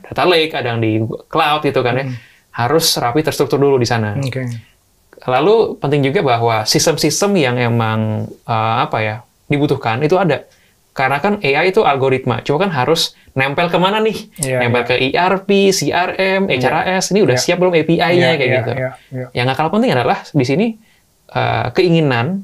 [0.07, 2.05] data lake, ada yang di cloud gitu kan ya.
[2.55, 4.15] Harus rapi terstruktur dulu di sana.
[4.15, 4.47] Oke.
[5.27, 9.15] Lalu penting juga bahwa sistem-sistem yang emang eh, apa ya
[9.51, 10.47] dibutuhkan itu ada.
[10.91, 14.27] Karena kan AI itu algoritma, cuma kan harus nempel ke mana nih?
[14.43, 17.43] Iya, nempel ke ERP, CRM, HRS, ini udah Iya.
[17.43, 18.71] siap belum API-nya Iya, kayak iya, gitu.
[18.75, 19.25] iya, iya.
[19.31, 20.67] Yang nggak kalah penting adalah di sini
[21.29, 22.43] eh, keinginan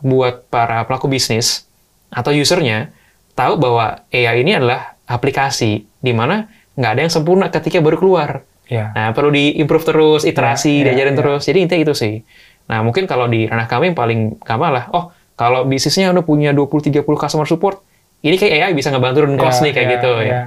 [0.00, 1.66] buat para pelaku bisnis
[2.08, 2.94] atau usernya
[3.34, 6.46] tahu bahwa AI ini adalah aplikasi di mana
[6.78, 8.46] nggak ada yang sempurna ketika baru keluar.
[8.70, 8.94] Ya.
[8.94, 11.18] Nah, perlu diimprove terus, iterasi, Ya, ya, diajarin ya.
[11.18, 11.42] terus.
[11.42, 12.22] Jadi intinya itu sih.
[12.70, 15.10] Nah, mungkin kalau di ranah kami yang paling gampang lah, oh,
[15.40, 17.80] kalau bisnisnya udah punya 20-30 customer support,
[18.20, 20.28] ini kayak AI bisa ngebantu turun cost Ya, nih kayak ya, gitu ya.
[20.28, 20.40] ya.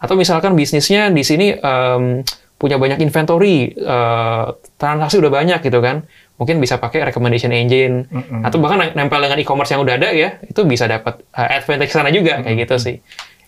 [0.00, 2.24] Atau misalkan bisnisnya di sini em,
[2.56, 4.44] punya banyak inventory, eh,
[4.80, 6.08] transaksi udah banyak gitu kan,
[6.40, 8.40] mungkin bisa pakai recommendation engine, Mm-mm.
[8.40, 12.08] atau bahkan nempel dengan e-commerce yang udah ada ya, itu bisa dapat eh, advantage sana
[12.08, 12.96] juga kayak gitu sih.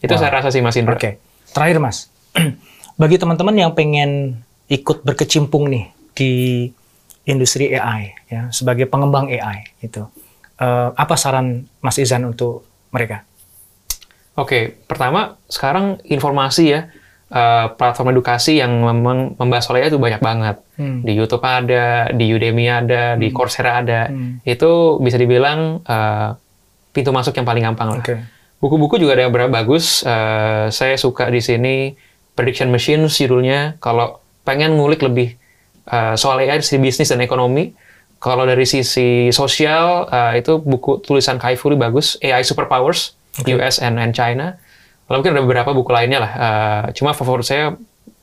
[0.05, 0.20] Itu Wah.
[0.20, 1.01] saya rasa sih Mas Indra.
[1.01, 1.16] Oke.
[1.51, 2.12] Terakhir Mas,
[3.01, 6.32] bagi teman-teman yang pengen ikut berkecimpung nih di
[7.24, 10.05] industri AI ya sebagai pengembang AI itu,
[10.61, 13.24] eh, apa saran Mas Izan untuk mereka?
[14.38, 16.80] Oke, pertama sekarang informasi ya
[17.32, 20.56] eh, platform edukasi yang memang membahas soal AI itu banyak banget.
[20.76, 21.00] Hmm.
[21.02, 24.12] Di YouTube ada, di Udemy ada, di Coursera ada.
[24.12, 24.38] Hmm.
[24.44, 26.28] Itu bisa dibilang eh,
[26.90, 28.02] pintu masuk yang paling gampang lah.
[28.02, 28.16] Oke.
[28.61, 30.04] Buku-buku juga ada yang bagus.
[30.04, 31.96] Eh, saya suka di sini
[32.36, 33.80] Prediction Machines judulnya.
[33.80, 35.34] Kalau pengen ngulik lebih
[35.88, 37.72] eh, soal AI sisi bisnis dan ekonomi.
[38.21, 42.21] Kalau dari sisi sosial eh, itu buku tulisan Kai Fu bagus.
[42.21, 43.16] AI Superpowers
[43.49, 44.61] US and, and China.
[45.09, 46.33] Lalu mungkin ada beberapa buku lainnya lah.
[46.37, 47.75] Eh, cuma favorit saya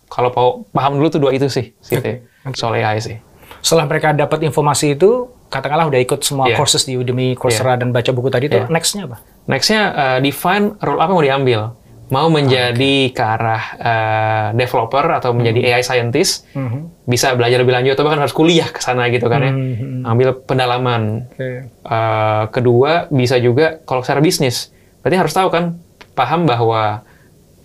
[0.07, 2.17] kalau mau paham dulu tuh dua itu sih, gitu ya.
[2.55, 3.17] soal AI sih.
[3.59, 6.55] Setelah mereka dapat informasi itu, katakanlah udah ikut semua Iya.
[6.55, 8.71] courses di Udemy, Coursera dan baca buku tadi itu, Iya.
[8.71, 9.17] nextnya apa?
[9.51, 11.61] Nextnya eh, define role apa yang mau diambil.
[12.07, 17.03] Mau menjadi ke arah eh, developer atau menjadi AI scientist, Mhm.
[17.03, 19.51] bisa belajar lebih lanjut, atau bahkan harus kuliah ke sana gitu kan ya.
[19.51, 20.07] Mhm.
[20.07, 21.27] Ambil pendalaman.
[21.27, 21.67] Oke.
[21.67, 24.71] Eh, kedua, bisa juga kalau secara bisnis,
[25.03, 25.75] berarti harus tahu kan,
[26.15, 27.03] paham bahwa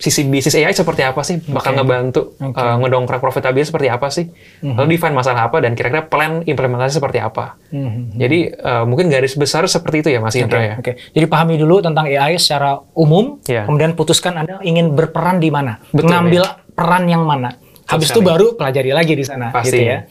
[0.03, 1.77] sisi bisnis AI seperti apa sih, bakal Oke.
[1.79, 4.27] ngebantu eh, ngedongkrak profitabilitas seperti apa sih,
[4.59, 7.55] lalu define masalah apa dan kira-kira plan implementasi seperti apa.
[7.71, 8.19] Mhm.
[8.19, 10.75] Jadi eh, mungkin garis besar seperti itu ya Mas Indra ya.
[10.75, 13.63] Oke, jadi pahami dulu tentang AI secara umum, Iya.
[13.63, 16.43] kemudian putuskan Anda ingin berperan di mana, Betul, mengambil
[16.73, 17.55] peran yang mana.
[17.83, 18.27] Habis itu sekali.
[18.27, 19.71] baru pelajari lagi di sana, Pasti.
[19.71, 20.03] gitu ya.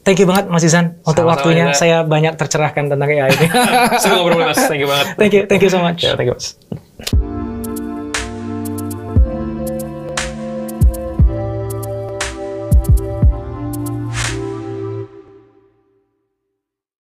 [0.00, 1.64] Thank you banget Mas Izan untuk Sama-sama, waktunya.
[1.74, 3.46] Saya banyak tercerahkan tentang AI ini.
[4.00, 5.06] Semoga ngobrol Mas, thank you banget.
[5.18, 6.00] thank you, thank you so much.
[6.00, 6.54] Ya, thank you Mas.